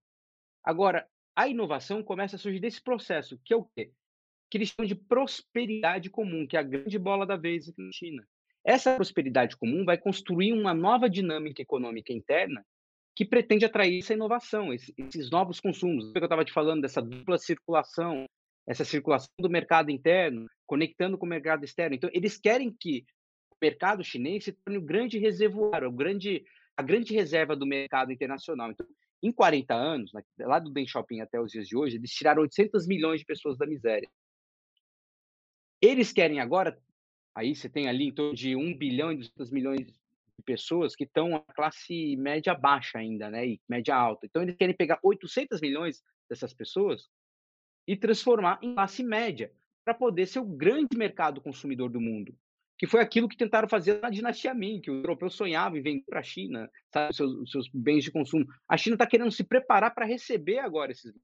[0.64, 3.92] Agora, a inovação começa a surgir desse processo, que é o quê?
[4.50, 7.92] Que eles chamam de prosperidade comum, que é a grande bola da vez aqui na
[7.92, 8.26] China.
[8.64, 12.66] Essa prosperidade comum vai construir uma nova dinâmica econômica interna
[13.16, 16.12] que pretende atrair essa inovação, esses novos consumos.
[16.16, 18.26] Eu estava te falando dessa dupla circulação,
[18.66, 21.96] essa circulação do mercado interno, conectando com o mercado externo.
[21.96, 23.06] Então, eles querem que
[23.52, 26.44] o mercado chinês se torne o grande reservoir, o grande,
[26.76, 28.72] a grande reserva do mercado internacional.
[28.72, 28.88] Então,
[29.22, 32.88] em 40 anos, lá do Deng Xiaoping até os dias de hoje, eles tiraram 800
[32.88, 34.10] milhões de pessoas da miséria.
[35.80, 36.76] Eles querem agora,
[37.36, 41.04] aí você tem ali em torno de 1 bilhão e 200 milhões de pessoas que
[41.04, 44.26] estão a classe média baixa ainda, né, e média alta.
[44.26, 47.12] Então eles querem pegar 800 milhões dessas pessoas
[47.88, 49.54] e transformar em classe média,
[49.84, 52.36] para poder ser o grande mercado consumidor do mundo.
[52.78, 56.04] Que foi aquilo que tentaram fazer na dinastia Ming, que o europeu sonhava em vender
[56.06, 58.46] para a China, sabe, seus, seus bens de consumo.
[58.68, 61.24] A China está querendo se preparar para receber agora esses bens.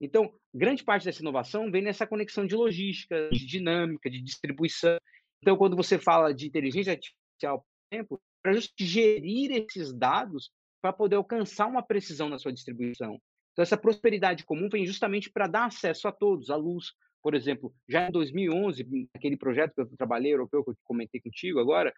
[0.00, 4.98] Então, grande parte dessa inovação vem nessa conexão de logística, de dinâmica, de distribuição.
[5.40, 10.50] Então, quando você fala de inteligência artificial, tempo para gerir esses dados
[10.80, 13.20] para poder alcançar uma precisão na sua distribuição.
[13.52, 16.92] Então, essa prosperidade comum vem justamente para dar acesso a todos, à luz.
[17.26, 21.58] Por exemplo, já em 2011, aquele projeto que eu trabalhei, europeu, que eu comentei contigo
[21.58, 21.92] agora,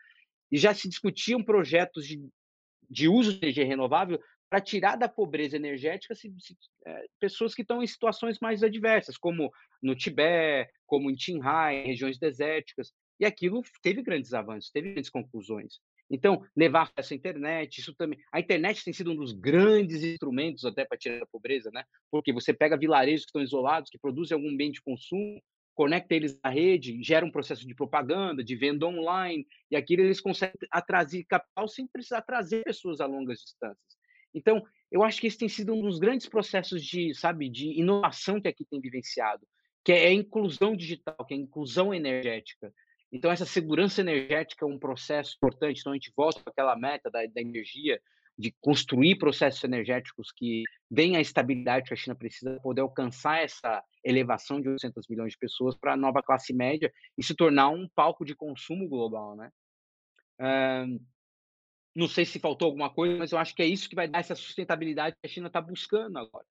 [0.51, 2.19] e já se discutiam projetos de,
[2.89, 4.19] de uso de energia renovável
[4.49, 6.57] para tirar da pobreza energética se, se,
[6.87, 9.53] é, pessoas que estão em situações mais adversas, como
[9.83, 12.95] no Tibete, como em Qinghai, regiões desérticas.
[13.21, 15.79] E aquilo teve grandes avanços, teve grandes conclusões.
[16.11, 18.19] Então, levar à internet, isso também.
[18.33, 21.85] A internet tem sido um dos grandes instrumentos até para tirar a pobreza, né?
[22.11, 25.43] Porque você pega vilarejos que estão isolados, que produzem algum bem de consumo,
[25.75, 30.21] conecta eles à rede, gera um processo de propaganda, de venda online, e aquilo eles
[30.21, 33.97] conseguem atrair capital sem precisar trazer pessoas a longas distâncias.
[34.35, 38.41] Então, eu acho que esse tem sido um dos grandes processos de, sabe, de inovação
[38.41, 39.47] que aqui tem vivenciado,
[39.85, 42.73] que é a inclusão digital, que é a inclusão energética.
[43.11, 45.81] Então, essa segurança energética é um processo importante.
[45.81, 48.01] Então, a gente volta para aquela meta da, da energia,
[48.39, 53.43] de construir processos energéticos que deem a estabilidade que a China precisa para poder alcançar
[53.43, 57.71] essa elevação de 800 milhões de pessoas para a nova classe média e se tornar
[57.71, 59.51] um palco de consumo global, né?
[61.97, 64.21] Não sei se faltou alguma coisa, mas eu acho que é isso que vai dar
[64.21, 66.47] essa sustentabilidade que a China está buscando agora,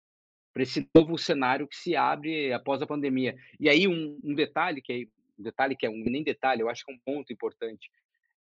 [0.54, 3.36] para esse novo cenário que se abre após a pandemia.
[3.60, 5.04] E aí, um, um detalhe que é
[5.38, 7.90] um detalhe que é um nem detalhe, eu acho que é um ponto importante,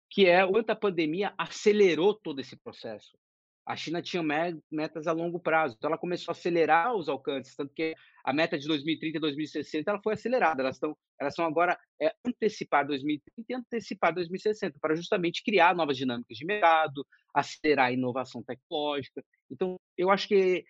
[0.09, 3.17] que é o a pandemia acelerou todo esse processo.
[3.65, 4.23] A China tinha
[4.71, 8.57] metas a longo prazo, então ela começou a acelerar os alcances, tanto que a meta
[8.57, 10.61] de 2030 e 2060 ela foi acelerada.
[10.61, 15.95] Elas estão, elas são agora é, antecipar 2030 e antecipar 2060 para justamente criar novas
[15.95, 19.23] dinâmicas de mercado, acelerar a inovação tecnológica.
[19.49, 20.65] Então, eu acho que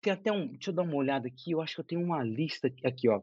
[0.00, 1.50] tem até um, deixa eu dar uma olhada aqui.
[1.50, 3.20] Eu acho que eu tenho uma lista aqui, ó.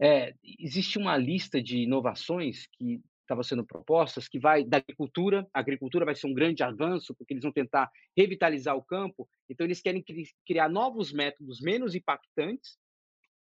[0.00, 5.58] É, existe uma lista de inovações que estava sendo propostas que vai da agricultura, a
[5.58, 9.80] agricultura vai ser um grande avanço, porque eles vão tentar revitalizar o campo, então eles
[9.80, 10.04] querem
[10.46, 12.78] criar novos métodos menos impactantes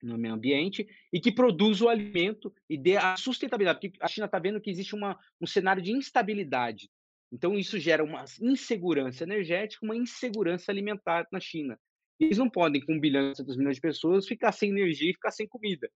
[0.01, 4.25] no meio ambiente e que produza o alimento e dê a sustentabilidade, porque a China
[4.25, 6.89] está vendo que existe uma, um cenário de instabilidade,
[7.31, 11.79] então isso gera uma insegurança energética, uma insegurança alimentar na China.
[12.19, 15.13] Eles não podem, com um bilhão e 200 milhões de pessoas, ficar sem energia e
[15.13, 15.89] ficar sem comida.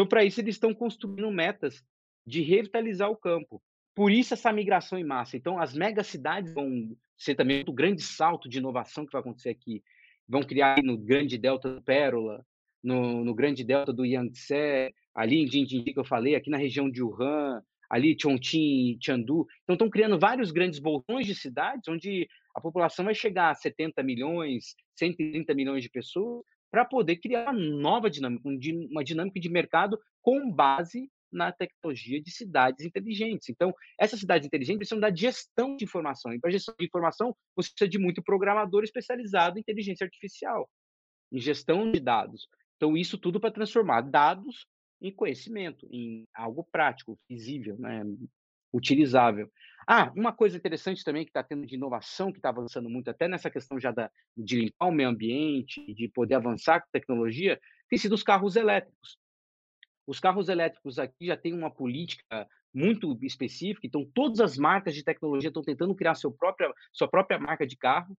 [0.00, 1.84] Então, para isso, eles estão construindo metas
[2.26, 3.62] de revitalizar o campo.
[3.94, 5.36] Por isso, essa migração em massa.
[5.36, 9.82] Então, as megacidades vão ser também outro grande salto de inovação que vai acontecer aqui.
[10.26, 12.42] Vão criar no grande delta do Pérola,
[12.82, 16.90] no, no grande delta do Yangtze, ali em Jinjiang, que eu falei, aqui na região
[16.90, 19.46] de Wuhan, ali Chongqing e Chengdu.
[19.64, 24.02] Então, estão criando vários grandes bolsões de cidades onde a população vai chegar a 70
[24.02, 28.48] milhões, 130 milhões de pessoas, para poder criar uma nova dinâmica,
[28.90, 33.48] uma dinâmica de mercado com base na tecnologia de cidades inteligentes.
[33.48, 36.32] Então, essas cidades inteligentes precisam da gestão de informação.
[36.32, 40.68] E para gestão de informação, você precisa de muito programador especializado em inteligência artificial,
[41.32, 42.48] em gestão de dados.
[42.76, 44.66] Então, isso tudo para transformar dados
[45.00, 48.02] em conhecimento, em algo prático, visível, né?
[48.72, 49.50] Utilizável.
[49.86, 53.26] Ah, uma coisa interessante também que está tendo de inovação, que está avançando muito, até
[53.26, 57.98] nessa questão já da, de limpar o meio ambiente, de poder avançar com tecnologia, tem
[57.98, 59.18] sido os carros elétricos.
[60.06, 65.02] Os carros elétricos aqui já têm uma política muito específica, então todas as marcas de
[65.02, 68.16] tecnologia estão tentando criar seu própria, sua própria marca de carro.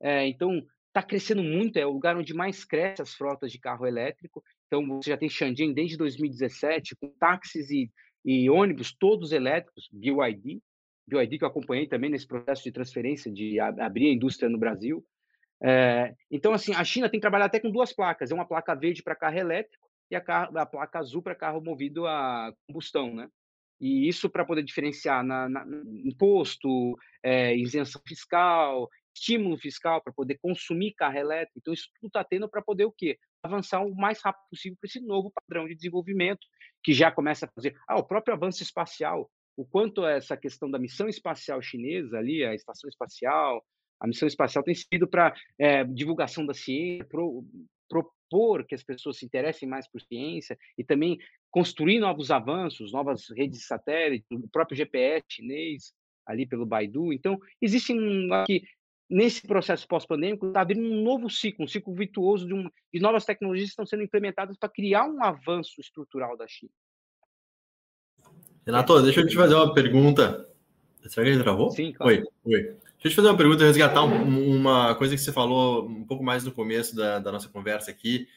[0.00, 3.86] É, então, está crescendo muito, é o lugar onde mais cresce as frotas de carro
[3.86, 4.42] elétrico.
[4.66, 7.90] Então, você já tem Xandian desde 2017, com táxis e
[8.24, 10.60] e ônibus todos elétricos, BYD,
[11.06, 15.04] BYD que eu acompanhei também nesse processo de transferência, de abrir a indústria no Brasil.
[15.62, 18.74] É, então, assim, a China tem que trabalhar até com duas placas, é uma placa
[18.74, 23.14] verde para carro elétrico e a, carro, a, placa azul para carro movido a combustão,
[23.14, 23.28] né?
[23.80, 25.64] E isso para poder diferenciar na, na
[26.04, 31.58] imposto, é, isenção fiscal, estímulo fiscal para poder consumir carro elétrico.
[31.58, 33.18] Então, isso tudo está tendo para poder o quê?
[33.42, 36.46] Avançar o mais rápido possível para esse novo padrão de desenvolvimento
[36.82, 37.76] que já começa a fazer.
[37.88, 42.54] Ah, o próprio avanço espacial, o quanto essa questão da missão espacial chinesa ali, a
[42.54, 43.64] estação espacial,
[44.00, 47.44] a missão espacial tem sido para é, divulgação da ciência, pro,
[47.88, 51.18] propor que as pessoas se interessem mais por ciência e também
[51.50, 55.92] construir novos avanços, novas redes de satélite, o próprio GPS chinês
[56.26, 57.12] ali pelo Baidu.
[57.12, 57.92] Então, existe
[58.32, 58.62] aqui
[59.12, 63.26] nesse processo pós-pandêmico, está abrindo um novo ciclo, um ciclo virtuoso de, um, de novas
[63.26, 66.72] tecnologias que estão sendo implementadas para criar um avanço estrutural da China.
[68.64, 70.48] Renato, deixa eu te fazer uma pergunta.
[71.06, 71.70] Será que ele travou?
[71.70, 72.12] Sim, claro.
[72.12, 72.62] Oi, oi.
[72.62, 76.24] Deixa eu te fazer uma pergunta, resgatar um, uma coisa que você falou um pouco
[76.24, 78.28] mais no começo da, da nossa conversa aqui.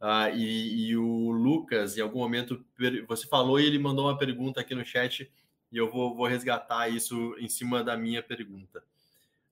[0.00, 2.64] Uh, e, e, o Lucas, em algum momento,
[3.06, 5.30] você falou e ele mandou uma pergunta aqui no chat
[5.70, 8.82] e eu vou, vou resgatar isso em cima da minha pergunta.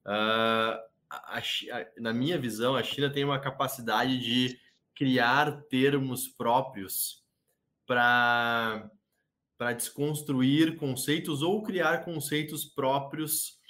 [0.07, 0.79] Uh,
[1.09, 1.43] a, a,
[1.99, 4.59] na minha visão, a China tem uma capacidade de
[4.95, 7.23] criar termos próprios
[7.87, 8.91] para
[9.59, 13.61] para desconstruir conceitos ou criar conceitos próprios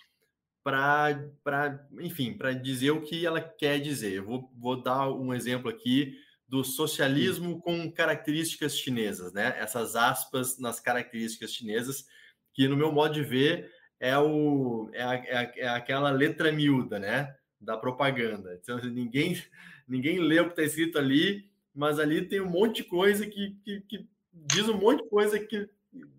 [0.65, 4.15] para, enfim, para dizer o que ela quer dizer.
[4.15, 6.17] Eu vou, vou dar um exemplo aqui
[6.49, 9.55] do socialismo com características chinesas, né?
[9.59, 12.07] Essas aspas nas características chinesas,
[12.55, 13.71] que no meu modo de ver
[14.03, 17.37] é, o, é, a, é, a, é aquela letra miúda, né?
[17.61, 18.59] Da propaganda.
[18.61, 19.41] Então, ninguém,
[19.87, 23.57] ninguém lê o que está escrito ali, mas ali tem um monte de coisa que,
[23.65, 25.71] que, que, diz um monte de coisa que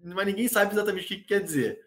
[0.02, 1.82] mas ninguém sabe exatamente o que, que quer dizer.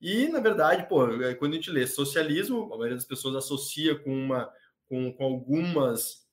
[0.00, 3.98] E, na verdade, pô, é, quando a gente lê socialismo, a maioria das pessoas associa
[3.98, 4.50] com, uma,
[4.88, 6.26] com, com algumas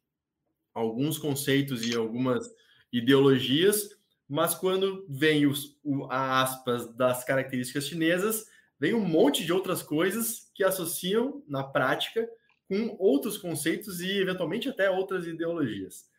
[0.74, 2.50] alguns conceitos e algumas
[2.92, 3.90] ideologias,
[4.28, 8.46] mas quando vem os o, a aspas das características chinesas,
[8.80, 12.28] vem um monte de outras coisas que associam na prática
[12.68, 16.10] com outros conceitos e eventualmente até outras ideologias.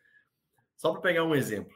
[0.75, 1.75] Só para pegar um exemplo.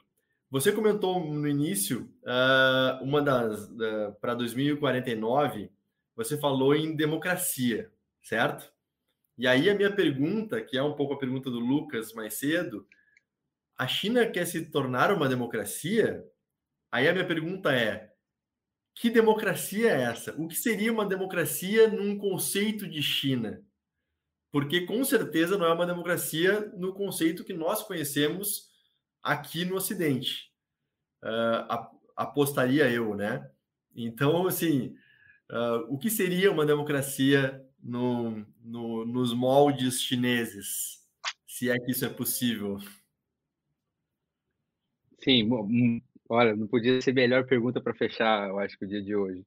[0.50, 5.72] Você comentou no início, uh, uma das uh, para 2049,
[6.16, 7.90] você falou em democracia,
[8.22, 8.72] certo?
[9.38, 12.86] E aí a minha pergunta, que é um pouco a pergunta do Lucas mais cedo,
[13.78, 16.24] a China quer se tornar uma democracia?
[16.92, 18.11] Aí a minha pergunta é:
[18.94, 20.34] que democracia é essa?
[20.40, 23.64] O que seria uma democracia num conceito de China?
[24.52, 28.70] Porque com certeza não é uma democracia no conceito que nós conhecemos
[29.24, 30.52] aqui no Ocidente.
[31.24, 33.50] Uh, apostaria eu, né?
[33.96, 34.96] Então, assim,
[35.50, 41.00] uh, o que seria uma democracia no, no, nos moldes chineses?
[41.48, 42.78] Se é que isso é possível.
[45.24, 45.48] Sim,
[46.34, 49.46] Olha, não podia ser melhor pergunta para fechar, eu acho que o dia de hoje.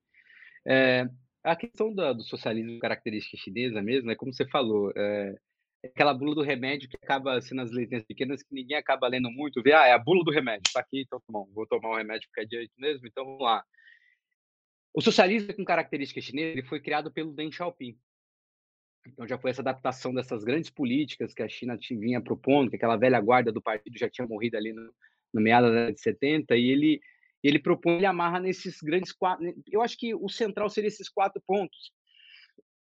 [0.66, 1.08] É,
[1.42, 5.34] a questão do, socialismo característica chinesa mesmo, é como você falou, é,
[5.82, 9.30] é aquela bula do remédio que acaba sendo as letrinhas pequenas que ninguém acaba lendo
[9.30, 11.88] muito, vê, ah, é a bula do remédio, tá aqui, então tá bom, vou tomar
[11.88, 13.64] o remédio porque é direito mesmo, então vamos lá.
[14.92, 17.98] O socialismo com característica chinesa ele foi criado pelo Deng Xiaoping.
[19.06, 22.98] Então já foi essa adaptação dessas grandes políticas que a China vinha propondo, que aquela
[22.98, 24.92] velha guarda do partido já tinha morrido ali no,
[25.34, 27.00] no meada da década de 70, e ele,
[27.42, 29.44] ele propõe, ele amarra nesses grandes quatro.
[29.70, 31.92] Eu acho que o central seria esses quatro pontos,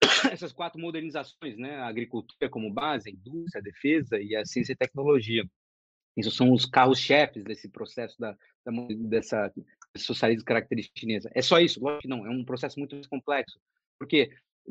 [0.31, 1.77] essas quatro modernizações, né?
[1.77, 5.45] A agricultura como base, a indústria, a defesa e a ciência e tecnologia.
[6.17, 8.73] Esses são os carros-chefes desse processo da, da
[9.09, 9.53] dessa
[9.97, 11.31] socialismo característica chinesa.
[11.35, 11.81] É só isso?
[11.83, 13.59] Lógico que não, é um processo muito mais complexo,
[13.99, 14.31] porque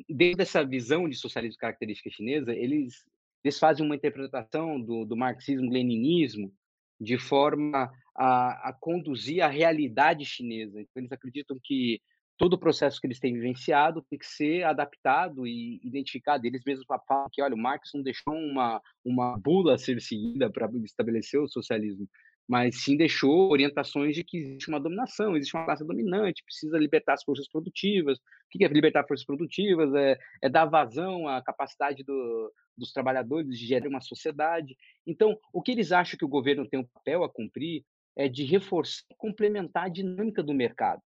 [0.09, 3.03] dentro dessa visão de socialismo característica chinesa, eles,
[3.43, 6.53] eles fazem uma interpretação do, do marxismo-leninismo
[7.03, 10.79] de forma a, a conduzir a realidade chinesa.
[10.79, 11.99] Então, eles acreditam que
[12.37, 16.45] todo o processo que eles têm vivenciado tem que ser adaptado e identificado.
[16.45, 20.49] Eles mesmos falam que, olha, o Marx não deixou uma, uma bula a ser seguida
[20.49, 22.07] para estabelecer o socialismo,
[22.47, 27.13] mas sim deixou orientações de que existe uma dominação, existe uma classe dominante, precisa libertar
[27.13, 28.17] as forças produtivas.
[28.17, 28.21] O
[28.51, 29.93] que é libertar forças produtivas?
[29.95, 34.75] É, é dar vazão à capacidade do, dos trabalhadores de gerar uma sociedade.
[35.07, 37.83] Então, o que eles acham que o governo tem um papel a cumprir
[38.15, 41.01] é de reforçar e complementar a dinâmica do mercado.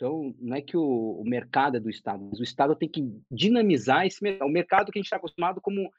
[0.00, 3.02] Então, não é que o, o, mercado é do Estado, mas o Estado tem que
[3.30, 4.48] dinamizar esse mercado.
[4.48, 5.90] O mercado que a gente está acostumado como.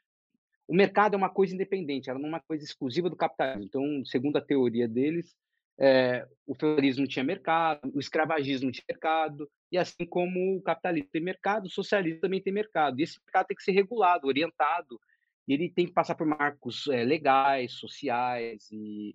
[0.72, 3.66] O mercado é uma coisa independente, ela não é uma coisa exclusiva do capitalismo.
[3.66, 5.36] Então, segundo a teoria deles,
[5.78, 11.22] é, o feudalismo tinha mercado, o escravagismo tinha mercado, e assim como o capitalismo tem
[11.22, 12.98] mercado, o socialismo também tem mercado.
[12.98, 14.98] E esse mercado tem que ser regulado, orientado,
[15.46, 19.14] e ele tem que passar por marcos é, legais, sociais e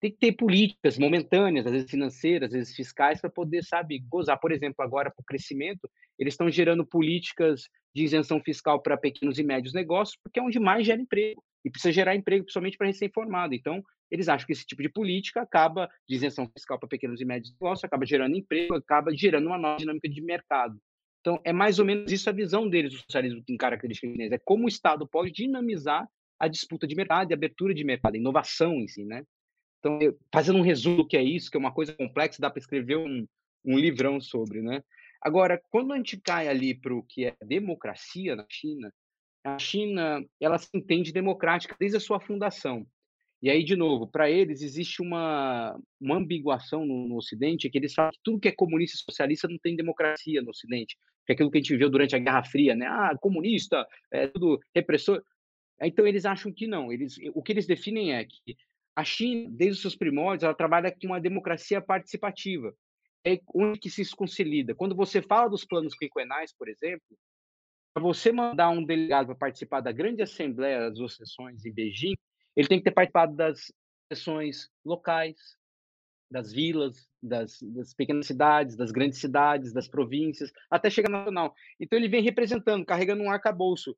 [0.00, 4.40] tem que ter políticas momentâneas, às vezes financeiras, às vezes fiscais, para poder, sabe, gozar.
[4.40, 9.38] Por exemplo, agora para o crescimento, eles estão gerando políticas de isenção fiscal para pequenos
[9.38, 11.42] e médios negócios, porque é onde mais gera emprego.
[11.64, 13.54] E precisa gerar emprego, principalmente para recém-formado.
[13.54, 17.24] Então, eles acham que esse tipo de política acaba, de isenção fiscal para pequenos e
[17.24, 20.78] médios negócios, acaba gerando emprego, acaba gerando uma nova dinâmica de mercado.
[21.20, 24.36] Então, é mais ou menos isso a visão deles do socialismo em característica chinesa.
[24.36, 26.06] É como o Estado pode dinamizar
[26.38, 29.24] a disputa de mercado, a abertura de mercado, a inovação em si, né?
[29.80, 32.60] Então, eu, fazendo um resumo que é isso, que é uma coisa complexa, dá para
[32.60, 33.26] escrever um,
[33.64, 34.84] um livrão sobre, né?
[35.26, 38.94] Agora, quando a gente cai ali para o que é democracia na China,
[39.42, 42.86] a China ela se entende democrática desde a sua fundação.
[43.42, 47.92] E aí, de novo, para eles existe uma, uma ambiguação no, no, Ocidente, que eles
[47.92, 50.96] falam que tudo que é comunista e socialista não tem democracia no Ocidente,
[51.26, 52.86] que é aquilo que a gente viveu durante a Guerra Fria, né?
[52.86, 55.20] Ah, comunista, é tudo repressor.
[55.82, 56.92] Então, eles acham que não.
[56.92, 58.56] Eles, o que eles definem é que
[58.94, 62.72] a China, desde os seus primórdios, ela trabalha com uma democracia participativa.
[63.26, 64.74] É onde que se isso consolida?
[64.74, 67.18] Quando você fala dos planos quinquenais, por exemplo,
[67.92, 72.14] para você mandar um delegado para participar da grande assembleia das sessões em Beijing,
[72.54, 73.72] ele tem que ter participado das
[74.12, 75.36] sessões locais,
[76.30, 81.54] das vilas, das, das, pequenas cidades, das grandes cidades, das províncias, até chegar nacional.
[81.80, 83.96] Então ele vem representando, carregando um arcabouço.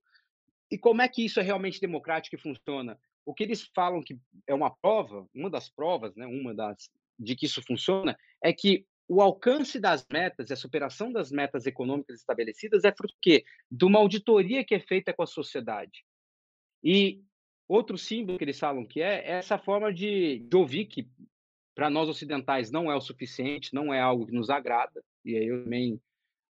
[0.71, 2.99] E como é que isso é realmente democrático e funciona?
[3.29, 7.37] o que eles falam que é uma prova, uma das provas, né, uma das de
[7.37, 12.21] que isso funciona, é que o alcance das metas e a superação das metas econômicas
[12.21, 13.43] estabelecidas é fruto quê?
[13.71, 16.05] de uma auditoria que é feita com a sociedade.
[16.85, 17.23] E
[17.67, 21.09] outro símbolo que eles falam que é, é essa forma de, de ouvir que
[21.75, 25.47] para nós ocidentais não é o suficiente, não é algo que nos agrada, e aí
[25.47, 26.01] eu também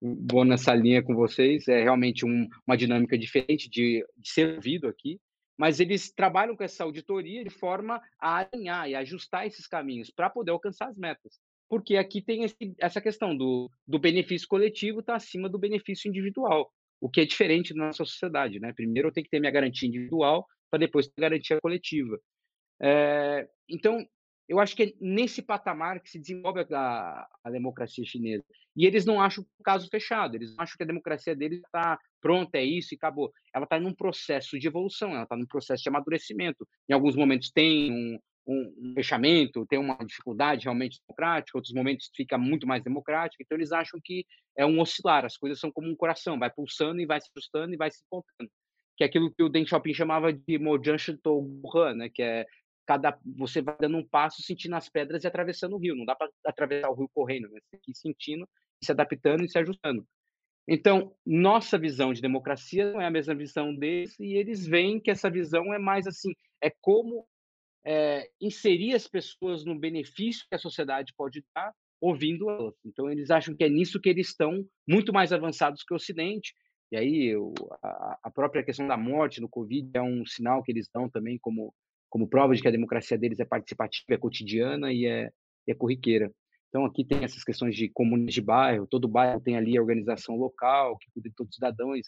[0.02, 4.88] vou nessa linha com vocês, é realmente um, uma dinâmica diferente de, de ser ouvido
[4.88, 5.20] aqui,
[5.58, 10.30] mas eles trabalham com essa auditoria de forma a alinhar e ajustar esses caminhos para
[10.30, 11.40] poder alcançar as metas.
[11.74, 16.72] Porque aqui tem esse, essa questão do, do benefício coletivo está acima do benefício individual,
[17.02, 18.60] o que é diferente na nossa sociedade.
[18.60, 18.72] Né?
[18.74, 22.20] Primeiro eu tenho que ter minha garantia individual para depois ter garantia coletiva.
[22.80, 24.06] É, então,
[24.48, 28.46] eu acho que é nesse patamar que se desenvolve a, a democracia chinesa.
[28.78, 32.60] E eles não acham o caso fechado, eles acham que a democracia deles está pronta,
[32.60, 33.34] é isso e acabou.
[33.52, 36.68] Ela está num processo de evolução, ela está num processo de amadurecimento.
[36.88, 42.38] Em alguns momentos tem um, um, fechamento, tem uma dificuldade realmente democrática, outros momentos fica
[42.38, 43.44] muito mais democrática.
[43.44, 44.26] Então, eles acham que
[44.58, 47.74] é um oscilar, as coisas são como um coração, vai pulsando e vai se ajustando
[47.74, 48.52] e vai se encontrando.
[48.98, 51.62] Que é aquilo que o Deng Xiaoping chamava de Mojian Shito
[51.96, 52.10] né?
[52.10, 52.46] que é
[52.86, 55.96] cada você vai dando um passo sentindo as pedras e atravessando o rio.
[55.96, 57.60] Não dá para atravessar o rio correndo, né?
[57.62, 58.48] Você tem que ir sentindo,
[58.84, 60.06] se adaptando e se ajustando.
[60.68, 65.12] Então, nossa visão de democracia não é a mesma visão deles e eles veem que
[65.12, 67.28] essa visão é mais assim, é como
[67.86, 72.76] é, inserir as pessoas no benefício que a sociedade pode dar ouvindo elas.
[72.86, 76.54] Então, eles acham que é nisso que eles estão muito mais avançados que o Ocidente.
[76.92, 77.34] E aí,
[77.82, 81.38] a, a própria questão da morte no Covid é um sinal que eles dão também
[81.40, 81.74] como
[82.14, 85.32] como prova de que a democracia deles é participativa, é cotidiana e é,
[85.68, 86.32] é corriqueira.
[86.74, 90.36] Então, aqui tem essas questões de comunas de bairro, todo bairro tem ali a organização
[90.36, 92.00] local, que cuida de todos os cidadãos.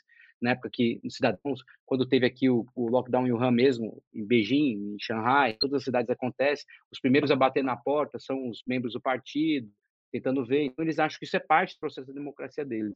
[0.41, 4.25] Na época que os cidadãos, quando teve aqui o, o lockdown em Wuhan mesmo, em
[4.25, 8.63] Beijing, em Shanghai, todas as cidades acontecem, os primeiros a bater na porta são os
[8.65, 9.69] membros do partido,
[10.11, 10.63] tentando ver.
[10.63, 12.95] Então, eles acham que isso é parte do processo da democracia deles.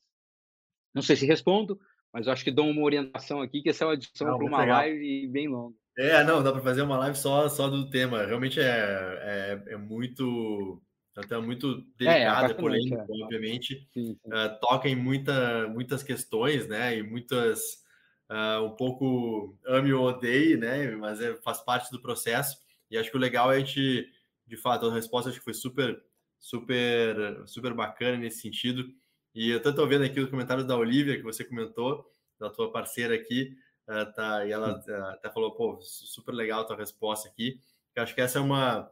[0.91, 1.79] Não sei se respondo,
[2.11, 4.77] mas acho que dou uma orientação aqui, que essa é uma edição para uma legal.
[4.79, 5.75] live bem longa.
[5.95, 8.25] É, não, dá para fazer uma live só, só do tema.
[8.25, 10.81] Realmente é, é, é muito.
[11.15, 13.23] Até muito delicado, é, é polêmico, é.
[13.23, 13.87] obviamente.
[13.93, 14.19] Sim, sim.
[14.25, 16.97] Uh, toca em muita, muitas questões, né?
[16.97, 17.87] E muitas.
[18.29, 20.91] Uh, um pouco ame ou odeie, né?
[20.91, 22.57] Mas é, faz parte do processo.
[22.89, 24.07] E acho que o legal é a gente
[24.49, 26.01] de fato, a resposta acho que foi super,
[26.39, 28.91] super, super bacana nesse sentido.
[29.33, 33.13] E eu tanto vendo aqui os comentários da Olivia, que você comentou, da tua parceira
[33.13, 33.55] aqui,
[33.87, 37.59] uh, tá, e ela uh, até falou, pô, super legal a tua resposta aqui.
[37.95, 38.91] Eu acho que essa é uma,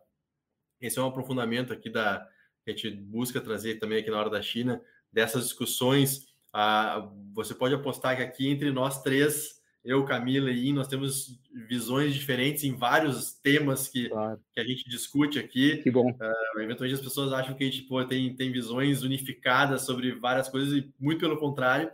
[0.82, 2.28] esse é um aprofundamento aqui da
[2.64, 6.28] que a gente busca trazer também aqui na hora da China, dessas discussões.
[6.54, 9.58] Uh, você pode apostar que aqui entre nós três
[9.88, 14.38] eu, Camila e In, nós temos visões diferentes em vários temas que, claro.
[14.54, 15.78] que a gente discute aqui.
[15.78, 16.12] Que bom.
[16.12, 20.50] Uh, eventualmente as pessoas acham que a gente pô, tem, tem visões unificadas sobre várias
[20.50, 21.90] coisas e muito pelo contrário,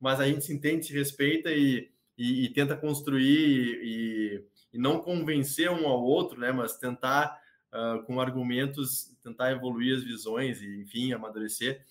[0.00, 5.00] mas a gente se entende, se respeita e, e, e tenta construir e, e, não
[5.00, 7.38] convencer um ao outro, né, mas tentar,
[7.74, 11.84] uh, com argumentos, tentar evoluir as visões e, enfim, amadurecer.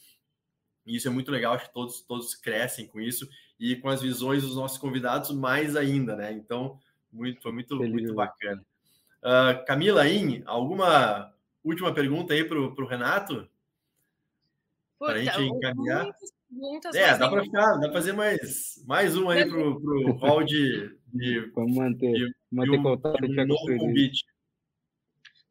[0.85, 3.29] E isso é muito legal, acho que todos, todos crescem com isso
[3.59, 6.31] e com as visões dos nossos convidados mais ainda, né?
[6.31, 6.79] Então,
[7.11, 8.63] muito, foi muito, muito bacana.
[9.21, 13.47] Uh, Camila, In, alguma última pergunta aí para o Renato?
[14.99, 16.03] Para a gente encaminhar.
[16.03, 20.11] Muitas, muitas é, dá para ficar, dá para fazer mais, mais um aí para o
[20.17, 21.51] hall de, de.
[21.55, 24.25] Vamos manter, de, manter de um, contato de um novo convite.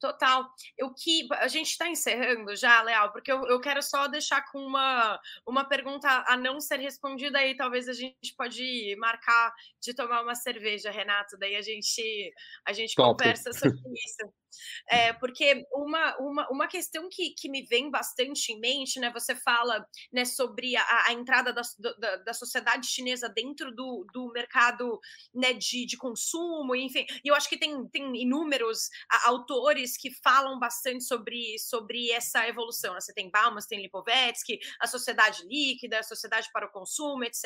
[0.03, 0.53] Total.
[0.83, 4.59] O que a gente está encerrando já, Leal, porque eu, eu, quero só deixar com
[4.59, 7.57] uma, uma pergunta a não ser respondida aí.
[7.57, 11.39] Talvez a gente pode marcar de tomar uma cerveja, Renato.
[11.39, 12.35] Daí a gente
[12.67, 14.42] a gente conversa sobre isso.
[14.89, 19.11] É, porque uma, uma, uma questão que, que me vem bastante em mente, né?
[19.13, 21.63] Você fala né, sobre a, a entrada da,
[21.99, 25.01] da, da, sociedade chinesa dentro do, do mercado
[25.35, 27.07] né, de, de consumo, enfim.
[27.25, 28.89] E eu acho que tem, tem inúmeros
[29.25, 32.95] autores que falam bastante sobre, sobre essa evolução.
[32.95, 33.01] Né?
[33.01, 37.45] Você tem Bauman, tem Lipovetsky, a sociedade líquida, a sociedade para o consumo, etc.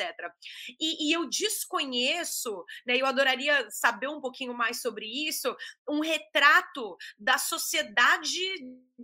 [0.79, 2.97] E, e eu desconheço, né?
[2.97, 5.55] Eu adoraria saber um pouquinho mais sobre isso,
[5.87, 8.39] um retrato da sociedade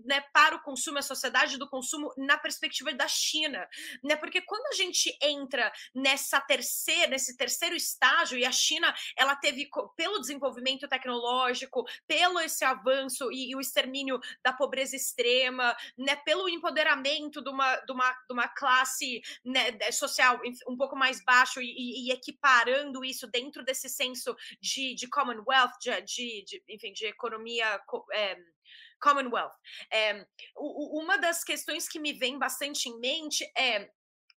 [0.06, 3.68] né, para o consumo, a sociedade do consumo na perspectiva da China,
[4.04, 4.16] né?
[4.16, 9.70] Porque quando a gente entra nessa terceira, nesse terceiro estágio e a China, ela teve
[9.96, 16.16] pelo desenvolvimento tecnológico, pelo esse avanço e, e o extermínio da pobreza extrema, né?
[16.16, 21.62] Pelo empoderamento de uma, de uma, de uma classe né, social um pouco mais baixo
[21.62, 27.06] e, e, equiparando isso dentro desse senso de, de Commonwealth, de, de, de enfim, de
[27.06, 27.80] economia
[28.14, 28.38] é,
[29.02, 29.54] Commonwealth.
[29.92, 30.26] É,
[30.56, 33.90] uma das questões que me vem bastante em mente é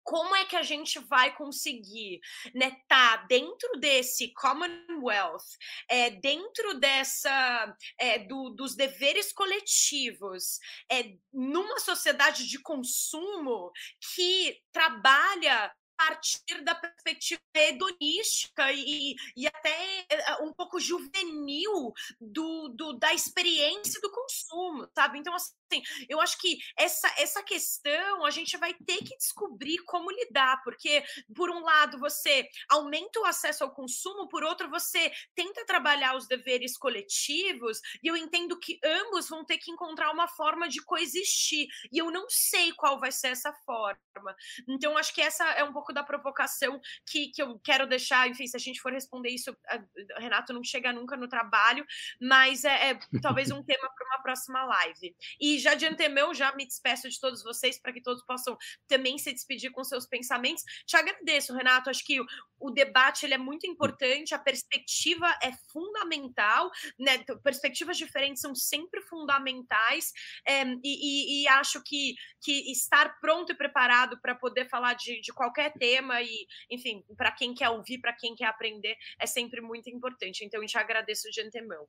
[0.05, 2.21] como é que a gente vai conseguir
[2.53, 5.43] né, tá dentro desse Commonwealth,
[5.89, 10.59] é, dentro dessa é, do, dos deveres coletivos,
[10.91, 13.71] é, numa sociedade de consumo
[14.13, 22.93] que trabalha partir da perspectiva hedonística e, e até eh, um pouco juvenil do, do,
[22.93, 25.19] da experiência do consumo, sabe?
[25.19, 30.11] Então, assim, eu acho que essa, essa questão a gente vai ter que descobrir como
[30.11, 31.03] lidar, porque,
[31.35, 36.27] por um lado, você aumenta o acesso ao consumo, por outro, você tenta trabalhar os
[36.27, 41.67] deveres coletivos, e eu entendo que ambos vão ter que encontrar uma forma de coexistir,
[41.91, 44.35] e eu não sei qual vai ser essa forma.
[44.67, 48.27] Então, acho que essa é um pouco pouco da provocação que, que eu quero deixar.
[48.27, 51.85] Enfim, se a gente for responder isso, a, Renato não chega nunca no trabalho,
[52.19, 55.15] mas é, é talvez um tema para uma próxima live.
[55.39, 58.57] E já de antemão, já me despeço de todos vocês para que todos possam
[58.87, 60.63] também se despedir com seus pensamentos.
[60.85, 61.89] Te agradeço, Renato.
[61.89, 62.19] Acho que
[62.59, 67.23] o, debate ele é muito importante, a perspectiva é fundamental, né?
[67.43, 70.11] Perspectivas diferentes são sempre fundamentais,
[70.45, 75.21] é, e, e, e, acho que, que estar pronto e preparado para poder falar de,
[75.21, 79.61] de qualquer tema e, enfim, para quem quer ouvir, para quem quer aprender, é sempre
[79.61, 80.45] muito importante.
[80.45, 81.87] Então, eu te agradeço de antemão.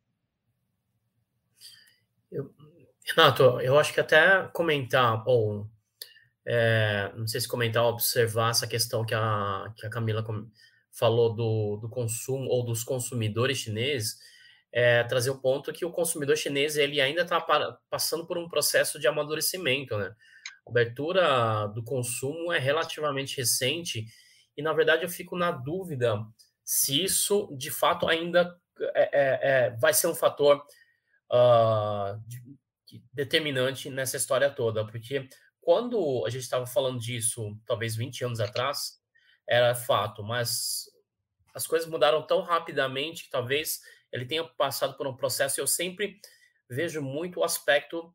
[2.30, 2.53] Eu,
[3.05, 5.70] Renato, eu acho que até comentar, ou
[6.47, 10.24] é, não sei se comentar ou observar essa questão que a, que a Camila
[10.93, 14.18] falou do, do consumo ou dos consumidores chineses,
[14.72, 17.41] é, trazer o ponto que o consumidor chinês ele ainda está
[17.89, 20.14] passando por um processo de amadurecimento, né?
[20.67, 24.07] Abertura do consumo é relativamente recente
[24.57, 26.18] e, na verdade, eu fico na dúvida
[26.64, 28.59] se isso, de fato, ainda
[28.95, 30.64] é, é, é vai ser um fator
[31.30, 32.43] uh, de,
[33.13, 35.29] determinante nessa história toda, porque
[35.61, 39.01] quando a gente estava falando disso, talvez 20 anos atrás,
[39.49, 40.84] era fato, mas
[41.55, 43.80] as coisas mudaram tão rapidamente que talvez
[44.13, 45.61] ele tenha passado por um processo.
[45.61, 46.21] Eu sempre
[46.68, 48.14] vejo muito o aspecto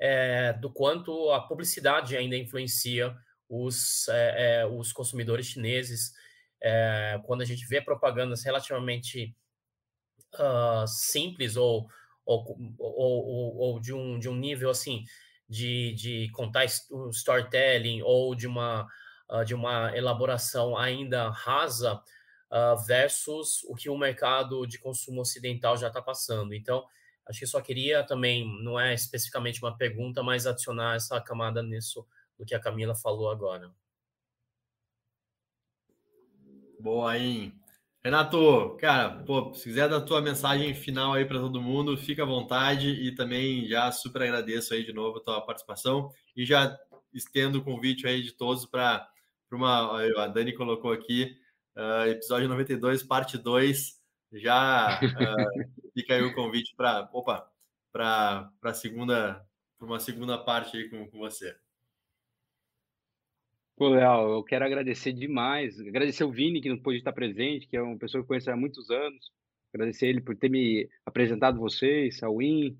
[0.00, 3.14] é, do quanto a publicidade ainda influencia
[3.48, 6.12] os, é, é, os consumidores chineses.
[7.26, 9.34] quando a gente vê propagandas relativamente
[10.38, 11.88] uh, simples ou,
[12.24, 15.04] ou, ou, ou, de, um, de um nível assim
[15.48, 18.86] de, de contar um storytelling ou de uma,
[19.28, 25.76] uh, de uma elaboração ainda rasa uh, versus o que o mercado de consumo ocidental
[25.76, 26.54] já está passando.
[26.54, 26.84] Então,
[27.30, 32.04] acho que só queria também, não é especificamente uma pergunta, mas adicionar essa camada nisso
[32.36, 33.72] do que a Camila falou agora.
[36.80, 37.54] Boa, hein?
[38.02, 42.26] Renato, cara, pô, se quiser dar tua mensagem final aí para todo mundo, fica à
[42.26, 46.76] vontade e também já super agradeço aí de novo a tua participação e já
[47.12, 49.06] estendo o convite aí de todos para
[49.52, 50.02] uma.
[50.24, 51.36] A Dani colocou aqui,
[51.76, 53.99] uh, episódio 92, parte 2.
[54.32, 57.50] Já uh, fica aí o convite para opa,
[57.92, 59.44] para segunda,
[59.76, 61.56] para uma segunda parte aí com, com você.
[63.76, 67.82] Pô, eu quero agradecer demais, agradecer o Vini, que não pôde estar presente, que é
[67.82, 69.32] uma pessoa que eu conheço há muitos anos,
[69.72, 72.78] agradecer ele por ter me apresentado vocês, a Win.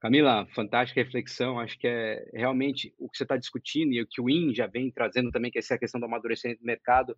[0.00, 4.20] Camila, fantástica reflexão, acho que é realmente o que você está discutindo e o que
[4.20, 7.16] o Win já vem trazendo também, que é essa questão do amadurecimento do mercado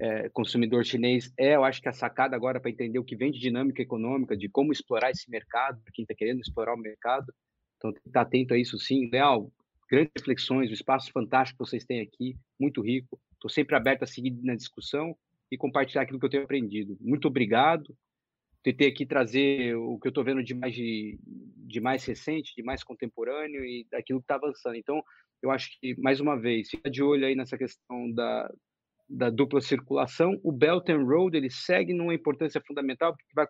[0.00, 3.30] é, consumidor chinês, é, eu acho que a sacada agora para entender o que vem
[3.30, 7.32] de dinâmica econômica, de como explorar esse mercado, quem está querendo explorar o mercado,
[7.76, 9.08] então estar atento a isso sim.
[9.10, 9.52] Leal,
[9.90, 13.20] grandes reflexões, o espaço fantástico que vocês têm aqui, muito rico.
[13.34, 15.14] Estou sempre aberto a seguir na discussão
[15.50, 16.96] e compartilhar aquilo que eu tenho aprendido.
[17.00, 17.94] Muito obrigado.
[18.62, 22.62] Tentei aqui trazer o que eu estou vendo de mais, de, de mais recente, de
[22.62, 24.76] mais contemporâneo e daquilo que está avançando.
[24.76, 25.02] Então,
[25.42, 28.50] eu acho que, mais uma vez, fica de olho aí nessa questão da,
[29.14, 30.38] da dupla circulação.
[30.42, 33.46] O Belt and Road ele segue numa importância fundamental, porque vai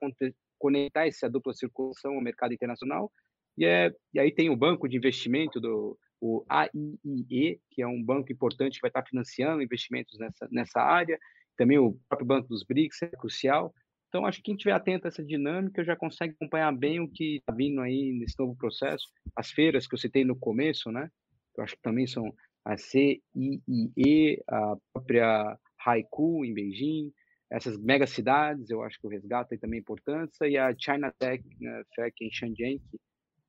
[0.58, 3.10] conectar essa dupla circulação ao mercado internacional.
[3.56, 8.02] E, é, e aí tem o banco de investimento do, o AIIE, que é um
[8.02, 11.18] banco importante que vai estar financiando investimentos nessa, nessa área,
[11.56, 13.72] também o próprio Banco dos BRICS é crucial.
[14.08, 17.36] Então, acho que quem estiver atento a essa dinâmica já consegue acompanhar bem o que
[17.36, 19.04] está vindo aí nesse novo processo.
[19.36, 21.08] As feiras que eu citei no começo, né?
[21.56, 22.32] Eu acho que também são
[22.64, 27.12] a CIIE, a própria Haiku em Beijing,
[27.50, 31.82] essas mega cidades, eu acho que o resgate também importância, e a China Tech né,
[32.20, 32.80] em Shenzhen,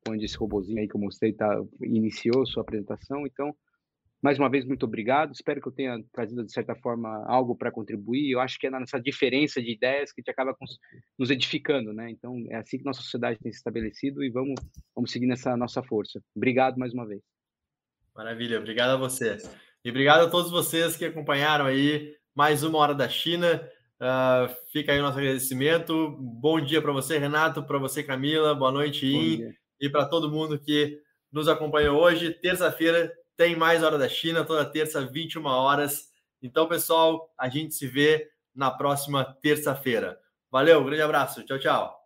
[0.07, 3.25] onde esse robozinho aí que eu mostrei tá, iniciou sua apresentação.
[3.25, 3.55] Então,
[4.21, 5.33] mais uma vez, muito obrigado.
[5.33, 8.31] Espero que eu tenha trazido, de certa forma, algo para contribuir.
[8.31, 10.55] Eu acho que é nessa diferença de ideias que a gente acaba
[11.17, 12.11] nos edificando, né?
[12.11, 14.55] Então, é assim que nossa sociedade tem se estabelecido e vamos,
[14.95, 16.21] vamos seguir nessa nossa força.
[16.35, 17.21] Obrigado mais uma vez.
[18.15, 19.37] Maravilha, obrigado a você.
[19.83, 23.61] E obrigado a todos vocês que acompanharam aí mais uma Hora da China.
[23.99, 26.15] Uh, fica aí o nosso agradecimento.
[26.17, 28.55] Bom dia para você, Renato, para você, Camila.
[28.55, 30.97] Boa noite, In e para todo mundo que
[31.29, 32.31] nos acompanhou hoje.
[32.31, 36.09] Terça-feira tem mais Hora da China, toda terça, 21 horas.
[36.41, 40.17] Então, pessoal, a gente se vê na próxima terça-feira.
[40.49, 41.43] Valeu, grande abraço.
[41.43, 42.04] Tchau, tchau.